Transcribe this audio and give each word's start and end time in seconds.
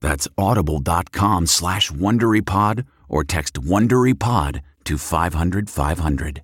That's 0.00 0.28
audible.com 0.36 1.46
slash 1.46 1.90
WonderyPod 1.90 2.86
or 3.08 3.24
text 3.24 3.54
WonderyPod 3.54 4.60
to 4.84 4.98
500 4.98 5.70
500. 5.70 6.42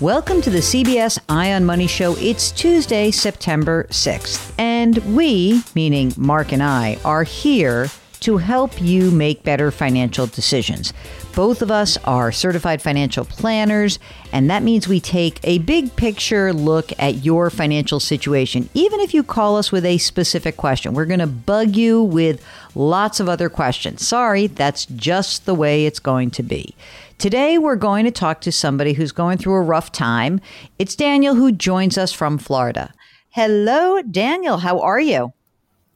Welcome 0.00 0.40
to 0.40 0.48
the 0.48 0.60
CBS 0.60 1.18
Eye 1.28 1.52
on 1.52 1.66
Money 1.66 1.86
Show. 1.86 2.16
It's 2.16 2.52
Tuesday, 2.52 3.10
September 3.10 3.86
6th. 3.90 4.50
And 4.56 4.96
we, 5.14 5.62
meaning 5.74 6.14
Mark 6.16 6.52
and 6.52 6.62
I, 6.62 6.98
are 7.04 7.22
here 7.22 7.90
to 8.20 8.38
help 8.38 8.80
you 8.80 9.10
make 9.10 9.42
better 9.42 9.70
financial 9.70 10.26
decisions. 10.26 10.94
Both 11.34 11.62
of 11.62 11.70
us 11.70 11.96
are 11.98 12.32
certified 12.32 12.82
financial 12.82 13.24
planners, 13.24 14.00
and 14.32 14.50
that 14.50 14.64
means 14.64 14.88
we 14.88 14.98
take 14.98 15.38
a 15.44 15.58
big 15.58 15.94
picture 15.94 16.52
look 16.52 16.92
at 16.98 17.24
your 17.24 17.50
financial 17.50 18.00
situation, 18.00 18.68
even 18.74 18.98
if 18.98 19.14
you 19.14 19.22
call 19.22 19.56
us 19.56 19.70
with 19.70 19.86
a 19.86 19.98
specific 19.98 20.56
question. 20.56 20.92
We're 20.92 21.06
going 21.06 21.20
to 21.20 21.28
bug 21.28 21.76
you 21.76 22.02
with 22.02 22.44
lots 22.74 23.20
of 23.20 23.28
other 23.28 23.48
questions. 23.48 24.06
Sorry, 24.06 24.48
that's 24.48 24.86
just 24.86 25.46
the 25.46 25.54
way 25.54 25.86
it's 25.86 26.00
going 26.00 26.32
to 26.32 26.42
be. 26.42 26.74
Today, 27.18 27.58
we're 27.58 27.76
going 27.76 28.06
to 28.06 28.10
talk 28.10 28.40
to 28.40 28.50
somebody 28.50 28.92
who's 28.92 29.12
going 29.12 29.38
through 29.38 29.54
a 29.54 29.62
rough 29.62 29.92
time. 29.92 30.40
It's 30.80 30.96
Daniel 30.96 31.36
who 31.36 31.52
joins 31.52 31.96
us 31.96 32.12
from 32.12 32.38
Florida. 32.38 32.92
Hello, 33.28 34.02
Daniel. 34.02 34.58
How 34.58 34.80
are 34.80 35.00
you? 35.00 35.32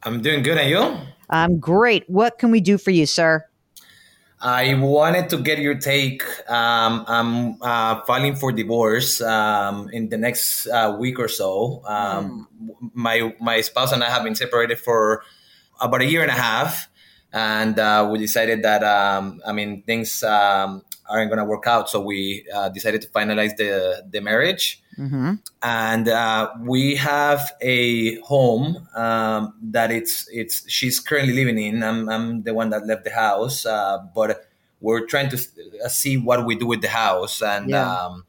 I'm 0.05 0.23
doing 0.23 0.45
good. 0.45 0.59
And 0.59 0.71
you? 0.71 0.97
I'm 1.29 1.59
great. 1.59 2.05
What 2.09 2.39
can 2.39 2.53
we 2.53 2.61
do 2.61 2.79
for 2.79 2.93
you, 2.93 3.07
sir? 3.07 3.45
I 4.45 4.75
wanted 4.75 5.31
to 5.31 5.39
get 5.39 5.59
your 5.59 5.75
take. 5.75 6.23
Um, 6.51 7.07
I'm 7.09 7.63
uh, 7.63 8.03
filing 8.05 8.37
for 8.37 8.53
divorce 8.53 9.23
um, 9.23 9.89
in 9.89 10.11
the 10.11 10.19
next 10.19 10.67
uh, 10.67 10.95
week 11.01 11.19
or 11.19 11.29
so. 11.29 11.83
Um, 11.87 12.47
mm. 12.63 12.91
My 12.93 13.35
my 13.41 13.63
spouse 13.63 13.91
and 13.91 14.05
I 14.05 14.11
have 14.11 14.23
been 14.23 14.35
separated 14.35 14.79
for 14.79 15.25
about 15.81 16.03
a 16.03 16.05
year 16.05 16.21
and 16.21 16.31
a 16.31 16.37
half, 16.37 16.91
and 17.33 17.79
uh, 17.79 18.07
we 18.13 18.19
decided 18.19 18.63
that 18.65 18.85
um, 18.85 19.41
I 19.47 19.53
mean 19.53 19.83
things 19.85 20.23
um, 20.23 20.83
aren't 21.09 21.31
going 21.31 21.41
to 21.41 21.49
work 21.49 21.67
out, 21.67 21.89
so 21.89 22.05
we 22.05 22.47
uh, 22.55 22.69
decided 22.69 23.01
to 23.01 23.09
finalize 23.09 23.57
the 23.57 24.05
the 24.11 24.21
marriage. 24.21 24.84
Mm-hmm. 24.99 25.33
And 25.63 26.09
uh, 26.09 26.51
we 26.61 26.97
have 26.97 27.53
a 27.61 28.17
home 28.21 28.89
um, 28.95 29.55
that 29.63 29.91
it's 29.91 30.29
it's 30.33 30.69
she's 30.71 31.01
currently 31.01 31.35
living 31.35 31.59
in. 31.59 31.83
I'm, 31.83 32.09
I'm 32.09 32.43
the 32.43 32.55
one 32.55 32.71
that 32.71 32.87
left 32.87 33.05
the 33.05 33.11
house, 33.11 33.67
uh, 33.67 33.99
but 34.15 34.49
we're 34.81 35.07
trying 35.07 35.31
to 35.31 35.39
uh, 35.85 35.89
see 35.89 36.17
what 36.17 36.45
we 36.45 36.55
do 36.57 36.67
with 36.67 36.83
the 36.83 36.89
house. 36.89 37.43
And 37.43 37.71
yeah. 37.71 37.91
um, 37.91 38.25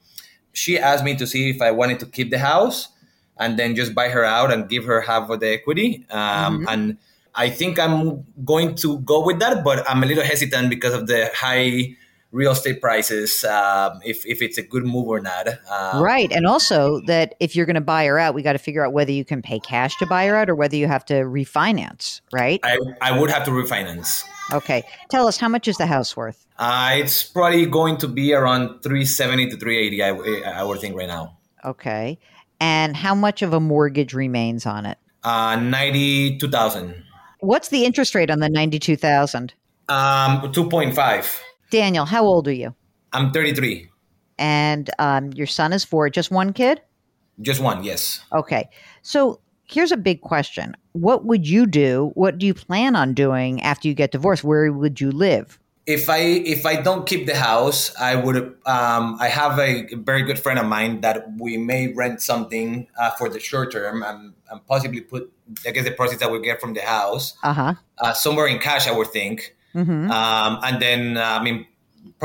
she 0.53 0.80
asked 0.80 1.03
me 1.03 1.16
to 1.16 1.28
see 1.28 1.50
if 1.50 1.62
I 1.62 1.72
wanted 1.72 2.00
to 2.00 2.06
keep 2.06 2.31
the 2.31 2.40
house 2.40 2.90
and 3.38 3.59
then 3.59 3.76
just 3.76 3.94
buy 3.94 4.09
her 4.09 4.24
out 4.24 4.52
and 4.53 4.70
give 4.70 4.86
her 4.86 5.02
half 5.02 5.30
of 5.30 5.40
the 5.42 5.50
equity. 5.50 6.06
Um, 6.09 6.59
mm-hmm. 6.59 6.68
And 6.70 6.97
I 7.36 7.50
think 7.50 7.78
I'm 7.78 8.26
going 8.46 8.76
to 8.76 9.00
go 9.00 9.24
with 9.26 9.40
that, 9.40 9.64
but 9.64 9.88
I'm 9.90 10.02
a 10.02 10.06
little 10.06 10.24
hesitant 10.24 10.70
because 10.70 10.94
of 10.94 11.08
the 11.08 11.30
high 11.36 11.97
real 12.31 12.52
estate 12.52 12.81
prices, 12.81 13.44
um, 13.46 14.00
if, 14.03 14.25
if 14.25 14.41
it's 14.41 14.58
a 14.58 14.62
good 14.62 14.86
move 14.86 15.08
or 15.08 15.19
not. 15.19 15.47
Um, 15.47 16.02
right. 16.02 16.31
And 16.31 16.46
also 16.46 17.00
that 17.02 17.36
if 17.40 17.56
you're 17.56 17.66
going 17.66 17.75
to 17.75 17.81
buy 17.81 18.06
her 18.06 18.19
out, 18.19 18.36
we 18.36 18.41
got 18.41 18.53
to 18.53 18.59
figure 18.59 18.86
out 18.86 18.94
whether 18.94 19.12
you 19.12 19.24
can 19.24 19.41
pay 19.41 19.59
cash 19.59 19.96
to 19.97 20.06
buy 20.06 20.25
her 20.28 20.35
out 20.35 20.50
or 20.50 20.56
whether 20.56 20.75
you 20.75 20.88
have 20.88 21.06
to 21.06 21.14
refinance, 21.14 22.22
right? 22.34 22.59
I, 22.64 22.78
I 23.02 23.18
would 23.18 23.30
have 23.30 23.46
to 23.46 23.52
refinance. 23.52 24.25
Okay. 24.53 24.84
Tell 25.09 25.28
us, 25.28 25.38
how 25.38 25.50
much 25.50 25.68
is 25.68 25.78
the 25.78 25.88
house 25.88 26.16
worth? 26.16 26.46
Uh, 26.58 26.91
it's 26.96 27.24
probably 27.24 27.66
going 27.66 27.97
to 27.97 28.08
be 28.08 28.34
around 28.34 28.81
370 28.81 29.50
to 29.52 29.58
380, 29.58 30.03
I, 30.03 30.59
I 30.59 30.64
would 30.64 30.80
think 30.80 30.96
right 30.96 31.08
now. 31.08 31.38
Okay. 31.64 32.19
And 32.59 32.96
how 32.96 33.16
much 33.16 33.41
of 33.41 33.53
a 33.53 33.59
mortgage 33.59 34.14
remains 34.14 34.66
on 34.66 34.85
it? 34.85 34.97
Uh, 35.24 35.56
92,000. 35.56 37.03
What's 37.40 37.69
the 37.69 37.85
interest 37.85 38.16
rate 38.16 38.30
on 38.30 38.40
the 38.40 38.50
92,000? 38.50 39.53
Um, 39.90 40.41
2.5. 40.52 41.40
Daniel, 41.75 42.06
how 42.06 42.24
old 42.24 42.47
are 42.47 42.53
you? 42.53 42.74
I'm 43.12 43.34
33. 43.34 43.90
And 44.40 44.90
um, 44.97 45.34
your 45.34 45.46
son 45.46 45.74
is 45.74 45.84
four. 45.84 46.09
Just 46.09 46.31
one 46.31 46.53
kid? 46.53 46.80
Just 47.41 47.59
one, 47.59 47.84
yes. 47.84 48.24
Okay. 48.31 48.69
So 49.02 49.41
here's 49.66 49.91
a 49.91 49.97
big 49.97 50.22
question. 50.22 50.78
What 50.94 51.25
would 51.25 51.46
you 51.46 51.66
do? 51.66 52.12
What 52.14 52.38
do 52.38 52.46
you 52.46 52.53
plan 52.53 52.96
on 52.96 53.14
doing 53.14 53.62
after 53.62 53.90
you 53.90 53.94
get 53.94 54.12
divorced? 54.12 54.41
Where 54.41 54.72
would 54.72 55.02
you 55.02 55.12
live? 55.12 55.59
If 55.85 56.09
I 56.09 56.19
if 56.56 56.66
I 56.66 56.81
don't 56.81 57.06
keep 57.06 57.28
the 57.28 57.35
house, 57.35 57.94
I 58.00 58.16
would. 58.16 58.38
Um, 58.66 59.18
I 59.19 59.28
have 59.28 59.59
a 59.59 59.85
very 59.96 60.23
good 60.23 60.40
friend 60.40 60.58
of 60.58 60.66
mine 60.66 61.02
that 61.02 61.28
we 61.38 61.58
may 61.58 61.91
rent 61.91 62.22
something 62.22 62.88
uh, 62.97 63.11
for 63.11 63.28
the 63.28 63.40
short 63.40 63.73
term 63.73 64.02
and, 64.02 64.34
and, 64.49 64.66
possibly 64.66 65.02
put 65.02 65.32
I 65.67 65.72
guess 65.72 65.84
the 65.84 65.91
proceeds 65.91 66.22
that 66.22 66.32
we 66.32 66.41
get 66.41 66.59
from 66.61 66.73
the 66.73 66.82
house 66.82 67.38
uh-huh. 67.44 67.73
uh, 67.99 68.14
somewhere 68.14 68.47
in 68.47 68.59
cash. 68.59 68.88
I 68.88 68.94
would 68.94 69.11
think 69.11 69.55
Mm-hmm. 69.76 70.09
Um, 70.09 70.59
and 70.64 70.82
then, 70.82 71.17
uh, 71.17 71.38
I 71.40 71.44
mean, 71.44 71.67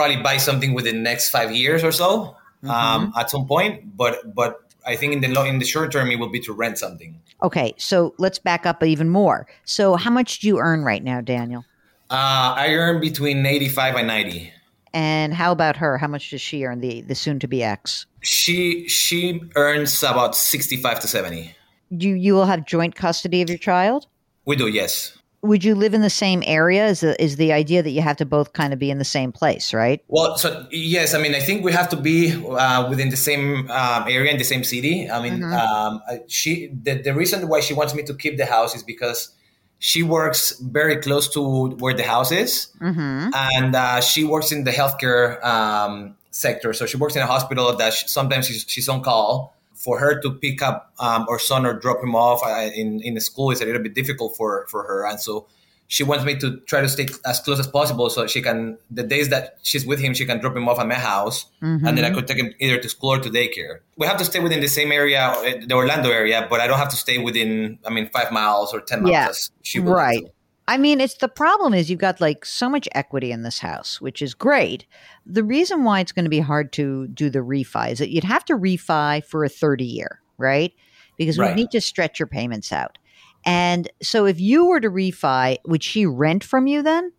probably 0.01 0.23
buy 0.23 0.39
something 0.39 0.73
within 0.73 0.97
the 0.97 1.03
next 1.03 1.29
five 1.29 1.53
years 1.53 1.85
or 1.85 1.93
so 1.93 2.35
mm-hmm. 2.65 2.71
um, 2.71 3.13
at 3.19 3.29
some 3.29 3.47
point. 3.47 3.97
But 3.97 4.35
but 4.35 4.61
I 4.87 4.97
think 4.97 5.13
in 5.13 5.21
the 5.21 5.45
in 5.45 5.59
the 5.59 5.67
short 5.67 5.93
term, 5.93 6.11
it 6.11 6.19
will 6.19 6.31
be 6.31 6.41
to 6.41 6.53
rent 6.55 6.79
something. 6.79 7.21
Okay, 7.43 7.75
so 7.77 8.15
let's 8.19 8.39
back 8.39 8.65
up 8.65 8.83
even 8.83 9.09
more. 9.11 9.47
So, 9.65 9.97
how 9.97 10.11
much 10.11 10.41
do 10.41 10.49
you 10.49 10.59
earn 10.59 10.85
right 10.85 11.05
now, 11.05 11.21
Daniel? 11.21 11.65
Uh, 12.11 12.55
I 12.57 12.75
earn 12.75 13.01
between 13.01 13.45
eighty-five 13.45 13.95
and 13.95 14.07
ninety. 14.07 14.53
And 14.93 15.33
how 15.33 15.53
about 15.53 15.77
her? 15.77 15.99
How 15.99 16.09
much 16.09 16.31
does 16.31 16.41
she 16.41 16.65
earn? 16.65 16.81
The 16.81 17.03
the 17.03 17.15
soon 17.15 17.39
to 17.41 17.49
be 17.49 17.63
ex. 17.63 18.07
She 18.23 18.89
she 18.89 19.43
earns 19.55 20.03
about 20.03 20.35
sixty-five 20.35 21.01
to 21.01 21.09
seventy. 21.09 21.55
You 21.91 22.15
you 22.15 22.33
will 22.35 22.47
have 22.47 22.65
joint 22.65 22.95
custody 22.95 23.43
of 23.43 23.49
your 23.51 23.59
child. 23.59 24.07
We 24.47 24.57
do, 24.57 24.67
yes. 24.67 25.20
Would 25.43 25.65
you 25.65 25.75
live 25.75 25.95
in 25.95 26.03
the 26.03 26.11
same 26.11 26.43
area? 26.47 26.87
Is 26.87 27.01
the, 27.01 27.23
is 27.23 27.37
the 27.37 27.53
idea 27.53 27.83
that 27.83 27.91
you 27.91 28.03
have 28.03 28.17
to 28.19 28.27
both 28.27 28.53
kind 28.53 28.73
of 28.73 28.79
be 28.79 28.91
in 28.91 28.99
the 28.99 29.05
same 29.05 29.33
place, 29.33 29.73
right? 29.73 30.03
Well, 30.09 30.37
so 30.37 30.67
yes, 30.71 31.15
I 31.15 31.19
mean, 31.19 31.35
I 31.35 31.41
think 31.41 31.65
we 31.65 31.73
have 31.73 31.89
to 31.91 31.97
be 31.97 32.33
uh, 32.47 32.89
within 32.89 33.09
the 33.09 33.17
same 33.17 33.71
um, 33.71 34.05
area 34.09 34.31
in 34.31 34.39
the 34.39 34.45
same 34.45 34.65
city. 34.65 35.11
I 35.11 35.23
mean, 35.23 35.41
mm-hmm. 35.41 35.53
um, 35.53 36.03
she 36.29 36.69
the, 36.69 37.01
the 37.03 37.15
reason 37.15 37.49
why 37.49 37.61
she 37.61 37.75
wants 37.75 37.95
me 37.95 38.03
to 38.05 38.15
keep 38.15 38.37
the 38.37 38.47
house 38.47 38.75
is 38.75 38.83
because 38.83 39.31
she 39.79 40.03
works 40.03 40.59
very 40.61 40.97
close 40.97 41.27
to 41.33 41.71
where 41.79 41.95
the 41.95 42.03
house 42.03 42.33
is, 42.33 42.69
mm-hmm. 42.81 43.31
and 43.33 43.75
uh, 43.75 44.01
she 44.03 44.25
works 44.25 44.53
in 44.53 44.65
the 44.65 44.73
healthcare 44.73 45.43
um, 45.43 46.17
sector. 46.31 46.75
So 46.75 46.85
she 46.85 46.99
works 46.99 47.17
in 47.17 47.23
a 47.23 47.27
hospital 47.27 47.75
that 47.77 47.95
she, 47.95 48.07
sometimes 48.09 48.47
she's, 48.47 48.67
she's 48.69 48.89
on 48.91 49.03
call 49.03 49.55
for 49.81 49.99
her 49.99 50.21
to 50.21 50.31
pick 50.33 50.63
up 50.63 50.93
um, 51.01 51.27
our 51.29 51.39
son 51.39 51.65
or 51.65 51.73
drop 51.73 52.03
him 52.03 52.15
off 52.15 52.41
uh, 52.45 52.71
in 52.75 53.01
in 53.01 53.15
the 53.15 53.21
school 53.21 53.51
is 53.51 53.61
a 53.61 53.65
little 53.65 53.83
bit 53.83 53.95
difficult 53.95 54.37
for 54.37 54.67
for 54.69 54.85
her, 54.85 55.07
and 55.07 55.19
so 55.19 55.47
she 55.91 56.05
wants 56.05 56.25
me 56.25 56.37
to 56.37 56.59
try 56.71 56.81
to 56.81 56.89
stay 56.89 57.09
as 57.27 57.41
close 57.41 57.59
as 57.59 57.67
possible 57.67 58.09
so 58.09 58.25
she 58.29 58.41
can 58.41 58.79
the 58.93 59.03
days 59.03 59.29
that 59.29 59.59
she's 59.63 59.85
with 59.85 59.99
him 59.99 60.15
she 60.15 60.25
can 60.25 60.39
drop 60.39 60.57
him 60.57 60.69
off 60.69 60.79
at 60.79 60.87
my 60.87 60.95
house 60.95 61.47
mm-hmm. 61.61 61.85
and 61.85 61.99
then 61.99 62.05
i 62.05 62.11
could 62.15 62.29
take 62.29 62.39
him 62.39 62.53
either 62.61 62.79
to 62.79 62.89
school 62.89 63.15
or 63.15 63.19
to 63.19 63.29
daycare 63.29 63.81
we 63.97 64.07
have 64.07 64.17
to 64.17 64.25
stay 64.25 64.39
within 64.39 64.61
the 64.61 64.69
same 64.69 64.93
area 64.93 65.35
the 65.67 65.75
orlando 65.75 66.11
area 66.11 66.47
but 66.49 66.61
i 66.61 66.69
don't 66.69 66.79
have 66.79 66.89
to 66.89 66.97
stay 66.97 67.19
within 67.19 67.79
i 67.85 67.91
mean 67.91 68.09
five 68.11 68.31
miles 68.31 68.73
or 68.73 68.81
ten 68.81 69.03
miles 69.03 69.51
yeah. 69.53 69.61
she 69.63 69.81
right 69.81 70.33
I 70.71 70.77
mean, 70.77 71.01
it's 71.01 71.15
the 71.15 71.27
problem 71.27 71.75
is 71.75 71.91
you've 71.91 71.99
got 71.99 72.21
like 72.21 72.45
so 72.45 72.69
much 72.69 72.89
equity 72.93 73.33
in 73.33 73.43
this 73.43 73.59
house, 73.59 74.01
which 74.01 74.23
is 74.23 74.35
great. 74.35 74.87
The 75.27 75.43
reason 75.43 75.83
why 75.83 75.99
it's 75.99 76.13
going 76.13 76.27
to 76.27 76.31
be 76.31 76.39
hard 76.39 76.73
to 76.75 77.09
do 77.09 77.29
the 77.29 77.41
refi 77.41 77.91
is 77.91 77.99
that 77.99 78.11
you'd 78.11 78.23
have 78.23 78.45
to 78.45 78.57
refi 78.57 79.25
for 79.25 79.45
a 79.45 79.49
30 79.49 79.85
year, 79.85 80.21
right? 80.39 80.73
Because 81.17 81.39
right. 81.39 81.57
we 81.57 81.63
need 81.63 81.73
to 81.73 81.81
stretch 81.81 82.21
your 82.21 82.29
payments 82.29 82.71
out. 82.71 82.99
And 83.45 83.91
so 84.01 84.27
if 84.27 84.39
you 84.39 84.65
were 84.65 84.79
to 84.79 84.89
refi, 84.89 85.57
would 85.67 85.83
she 85.83 86.07
rent 86.07 86.45
from 86.45 86.69
you 86.69 86.85
then? 86.85 87.11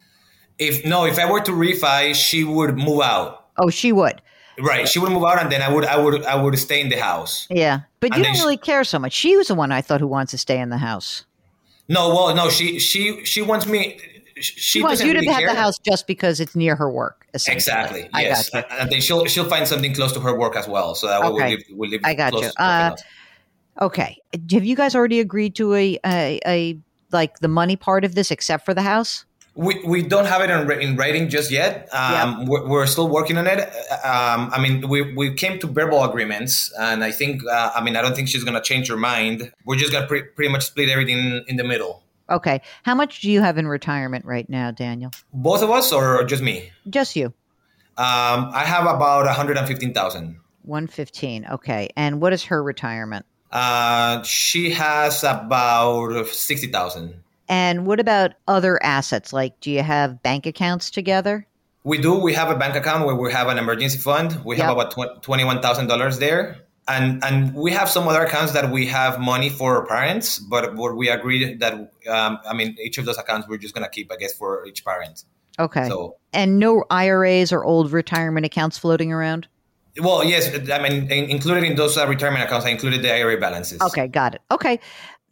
If 0.57 0.85
no, 0.85 1.03
if 1.03 1.19
I 1.19 1.29
were 1.29 1.41
to 1.41 1.51
refi, 1.51 2.15
she 2.15 2.45
would 2.45 2.77
move 2.77 3.01
out. 3.01 3.47
Oh, 3.57 3.69
she 3.69 3.91
would. 3.91 4.21
Right, 4.61 4.87
she 4.87 4.99
would 4.99 5.11
move 5.11 5.25
out, 5.25 5.41
and 5.41 5.51
then 5.51 5.61
I 5.61 5.73
would, 5.73 5.85
I 5.85 5.97
would, 5.97 6.23
I 6.23 6.35
would 6.35 6.57
stay 6.57 6.79
in 6.79 6.87
the 6.87 6.99
house. 6.99 7.47
Yeah, 7.49 7.81
but 7.99 8.13
and 8.13 8.19
you 8.19 8.23
don't 8.23 8.39
really 8.39 8.55
she, 8.55 8.59
care 8.59 8.83
so 8.85 8.99
much. 8.99 9.11
She 9.11 9.35
was 9.35 9.47
the 9.49 9.55
one 9.55 9.73
I 9.73 9.81
thought 9.81 9.99
who 9.99 10.07
wants 10.07 10.31
to 10.31 10.37
stay 10.37 10.59
in 10.59 10.69
the 10.69 10.77
house. 10.77 11.25
No, 11.91 12.07
well, 12.07 12.33
no, 12.33 12.49
she 12.49 12.79
she 12.79 13.23
she 13.25 13.41
wants 13.41 13.67
me. 13.67 13.99
She, 14.37 14.59
she 14.59 14.81
wants 14.81 15.03
you 15.03 15.11
to 15.11 15.19
really 15.19 15.27
have 15.27 15.43
the 15.43 15.53
house 15.53 15.77
just 15.77 16.07
because 16.07 16.39
it's 16.39 16.55
near 16.55 16.73
her 16.77 16.89
work. 16.89 17.27
Exactly. 17.33 18.09
I 18.13 18.21
yes, 18.21 18.49
got 18.49 18.71
you. 18.71 18.77
and 18.77 18.89
then 18.89 19.01
she'll 19.01 19.25
she'll 19.25 19.49
find 19.49 19.67
something 19.67 19.93
close 19.93 20.13
to 20.13 20.21
her 20.21 20.33
work 20.33 20.55
as 20.55 20.69
well. 20.69 20.95
So 20.95 21.07
that 21.07 21.21
okay. 21.21 21.29
we'll 21.29 21.49
live, 21.49 21.59
we'll 21.71 21.89
live 21.89 22.01
I 22.05 22.13
got 22.13 22.33
you. 22.33 22.49
Uh, 22.57 22.95
okay. 23.81 24.17
Have 24.53 24.63
you 24.63 24.77
guys 24.77 24.95
already 24.95 25.19
agreed 25.19 25.53
to 25.55 25.73
a, 25.73 25.99
a 26.05 26.39
a 26.45 26.79
like 27.11 27.39
the 27.39 27.49
money 27.49 27.75
part 27.75 28.05
of 28.05 28.15
this, 28.15 28.31
except 28.31 28.63
for 28.63 28.73
the 28.73 28.81
house? 28.81 29.25
We, 29.53 29.83
we 29.83 30.01
don't 30.01 30.25
have 30.25 30.41
it 30.41 30.49
in, 30.49 30.71
in 30.81 30.95
writing 30.95 31.27
just 31.27 31.51
yet. 31.51 31.89
Um, 31.93 32.39
yep. 32.39 32.47
we're, 32.47 32.67
we're, 32.69 32.85
still 32.85 33.09
working 33.09 33.37
on 33.37 33.47
it. 33.47 33.59
Um, 33.59 34.49
I 34.53 34.61
mean, 34.61 34.87
we, 34.87 35.13
we 35.13 35.33
came 35.33 35.59
to 35.59 35.67
verbal 35.67 36.03
agreements, 36.05 36.71
and 36.79 37.03
I 37.03 37.11
think, 37.11 37.45
uh, 37.45 37.71
I 37.75 37.83
mean, 37.83 37.97
I 37.97 38.01
don't 38.01 38.15
think 38.15 38.29
she's 38.29 38.45
going 38.45 38.55
to 38.55 38.61
change 38.61 38.87
her 38.87 38.95
mind. 38.95 39.51
We're 39.65 39.75
just 39.75 39.91
going 39.91 40.03
to 40.03 40.07
pre- 40.07 40.23
pretty 40.23 40.51
much 40.51 40.65
split 40.67 40.87
everything 40.87 41.43
in 41.47 41.57
the 41.57 41.65
middle. 41.65 42.01
Okay. 42.29 42.61
How 42.83 42.95
much 42.95 43.19
do 43.19 43.29
you 43.29 43.41
have 43.41 43.57
in 43.57 43.67
retirement 43.67 44.23
right 44.23 44.49
now, 44.49 44.71
Daniel? 44.71 45.11
Both 45.33 45.61
of 45.61 45.69
us, 45.69 45.91
or 45.91 46.23
just 46.23 46.41
me? 46.41 46.71
Just 46.89 47.15
you. 47.17 47.33
Um, 47.97 48.49
I 48.53 48.63
have 48.65 48.85
about 48.85 49.25
115,000. 49.25 50.39
115. 50.63 51.45
Okay. 51.51 51.89
And 51.97 52.21
what 52.21 52.31
is 52.31 52.45
her 52.45 52.63
retirement? 52.63 53.25
Uh, 53.51 54.23
she 54.23 54.71
has 54.71 55.23
about 55.23 56.25
60,000. 56.27 57.21
And 57.51 57.85
what 57.85 57.99
about 57.99 58.31
other 58.47 58.81
assets? 58.81 59.33
Like, 59.33 59.59
do 59.59 59.69
you 59.69 59.83
have 59.83 60.23
bank 60.23 60.45
accounts 60.45 60.89
together? 60.89 61.45
We 61.83 61.97
do. 61.97 62.13
We 62.17 62.33
have 62.33 62.49
a 62.49 62.55
bank 62.55 62.77
account 62.77 63.05
where 63.05 63.15
we 63.15 63.29
have 63.33 63.49
an 63.49 63.57
emergency 63.57 63.97
fund. 63.97 64.41
We 64.45 64.55
yep. 64.55 64.67
have 64.67 64.77
about 64.77 64.95
$21,000 64.95 66.19
there. 66.19 66.61
And, 66.87 67.21
and 67.23 67.53
we 67.53 67.71
have 67.71 67.89
some 67.89 68.07
other 68.07 68.21
accounts 68.23 68.53
that 68.53 68.71
we 68.71 68.85
have 68.87 69.19
money 69.19 69.49
for 69.49 69.75
our 69.75 69.85
parents, 69.85 70.39
but 70.39 70.77
where 70.77 70.95
we 70.95 71.09
agreed 71.09 71.59
that, 71.59 71.73
um, 72.07 72.39
I 72.47 72.53
mean, 72.53 72.77
each 72.81 72.97
of 72.97 73.03
those 73.03 73.17
accounts 73.17 73.49
we're 73.49 73.57
just 73.57 73.73
going 73.73 73.83
to 73.83 73.89
keep, 73.89 74.09
I 74.13 74.15
guess, 74.15 74.33
for 74.33 74.65
each 74.65 74.85
parent. 74.85 75.25
Okay. 75.59 75.89
So, 75.89 76.15
and 76.31 76.57
no 76.57 76.85
IRAs 76.89 77.51
or 77.51 77.65
old 77.65 77.91
retirement 77.91 78.45
accounts 78.45 78.77
floating 78.77 79.11
around? 79.11 79.49
Well, 79.99 80.23
yes. 80.23 80.49
I 80.71 80.81
mean, 80.81 81.11
included 81.11 81.65
in 81.65 81.75
those 81.75 81.97
uh, 81.97 82.07
retirement 82.07 82.45
accounts, 82.45 82.65
I 82.65 82.69
included 82.69 83.01
the 83.01 83.13
IRA 83.13 83.37
balances. 83.37 83.81
Okay, 83.81 84.07
got 84.07 84.35
it. 84.35 84.41
Okay. 84.51 84.79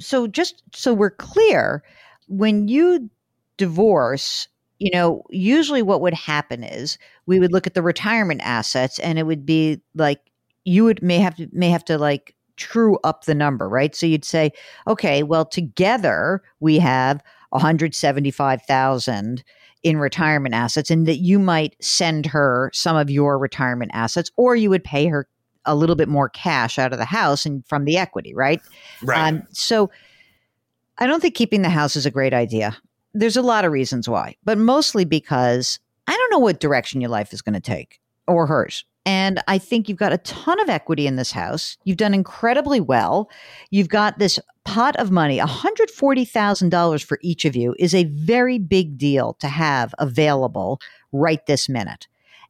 So 0.02 0.28
just 0.28 0.64
so 0.74 0.94
we're 0.94 1.12
clear, 1.12 1.82
when 2.30 2.68
you 2.68 3.10
divorce, 3.58 4.48
you 4.78 4.92
know, 4.92 5.24
usually 5.30 5.82
what 5.82 6.02
would 6.02 6.14
happen 6.14 6.64
is 6.64 6.98
we 7.26 7.40
would 7.40 7.52
look 7.52 7.68
at 7.68 7.74
the 7.74 7.82
retirement 7.82 8.42
assets 8.44 9.00
and 9.00 9.20
it 9.20 9.24
would 9.24 9.46
be 9.46 9.82
like 9.96 10.22
you 10.64 10.86
would 10.86 11.04
may 11.04 11.20
have 11.20 11.36
to 11.36 11.50
may 11.52 11.70
have 11.70 11.84
to 11.86 11.98
like 11.98 12.36
true 12.56 12.98
up 13.04 13.26
the 13.26 13.36
number, 13.36 13.68
right? 13.68 13.96
So 13.96 14.06
you'd 14.06 14.24
say, 14.24 14.52
okay, 14.88 15.24
well 15.24 15.46
together 15.46 16.42
we 16.60 16.80
have 16.80 17.22
175,000 17.50 19.44
in 19.82 19.98
retirement 19.98 20.54
assets 20.54 20.92
and 20.92 21.08
that 21.08 21.18
you 21.18 21.40
might 21.40 21.76
send 21.82 22.26
her 22.26 22.70
some 22.74 22.96
of 22.96 23.10
your 23.10 23.40
retirement 23.40 23.92
assets 23.94 24.30
or 24.38 24.56
you 24.56 24.70
would 24.70 24.84
pay 24.84 25.08
her 25.08 25.28
a 25.66 25.76
little 25.76 25.96
bit 25.96 26.08
more 26.08 26.30
cash 26.30 26.78
out 26.78 26.92
of 26.92 27.00
the 27.00 27.06
house 27.06 27.46
and 27.46 27.66
from 27.68 27.86
the 27.86 27.98
equity, 27.98 28.34
right? 28.34 28.62
Right. 29.04 29.34
Um, 29.34 29.44
so 29.52 29.90
I 31.00 31.08
don't 31.08 31.22
think 31.22 31.34
keeping 31.34 31.62
the 31.62 31.70
house 31.70 31.96
is 31.96 32.06
a 32.06 32.12
great 32.12 32.34
idea. 32.34 32.78
There's 33.14 33.38
a 33.38 33.42
lot 33.42 33.64
of 33.64 33.72
reasons 33.72 34.10
why, 34.10 34.36
but 34.44 34.58
mostly 34.58 35.06
because 35.06 35.80
I 36.08 36.16
don't 36.16 36.32
know 36.32 36.40
what 36.40 36.60
direction 36.60 37.00
your 37.00 37.10
life 37.10 37.32
is 37.32 37.42
going 37.42 37.54
to 37.54 37.62
take 37.62 38.02
or 38.28 38.46
hers. 38.46 38.84
And 39.06 39.42
I 39.48 39.58
think 39.58 39.88
you've 39.88 39.98
got 39.98 40.12
a 40.12 40.18
ton 40.20 40.60
of 40.60 40.70
equity 40.70 41.08
in 41.08 41.16
this 41.16 41.32
house. 41.32 41.78
You've 41.86 41.98
done 41.98 42.14
incredibly 42.14 42.82
well. 42.82 43.30
You've 43.72 43.88
got 43.88 44.20
this 44.20 44.40
pot 44.66 44.98
of 44.98 45.10
money, 45.10 45.40
$140,000 45.40 47.04
for 47.04 47.18
each 47.24 47.46
of 47.46 47.56
you 47.56 47.76
is 47.80 47.96
a 47.96 48.04
very 48.04 48.60
big 48.60 48.98
deal 48.98 49.34
to 49.40 49.48
have 49.48 49.96
available 50.00 50.82
right 51.14 51.44
this 51.46 51.70
minute. 51.70 52.08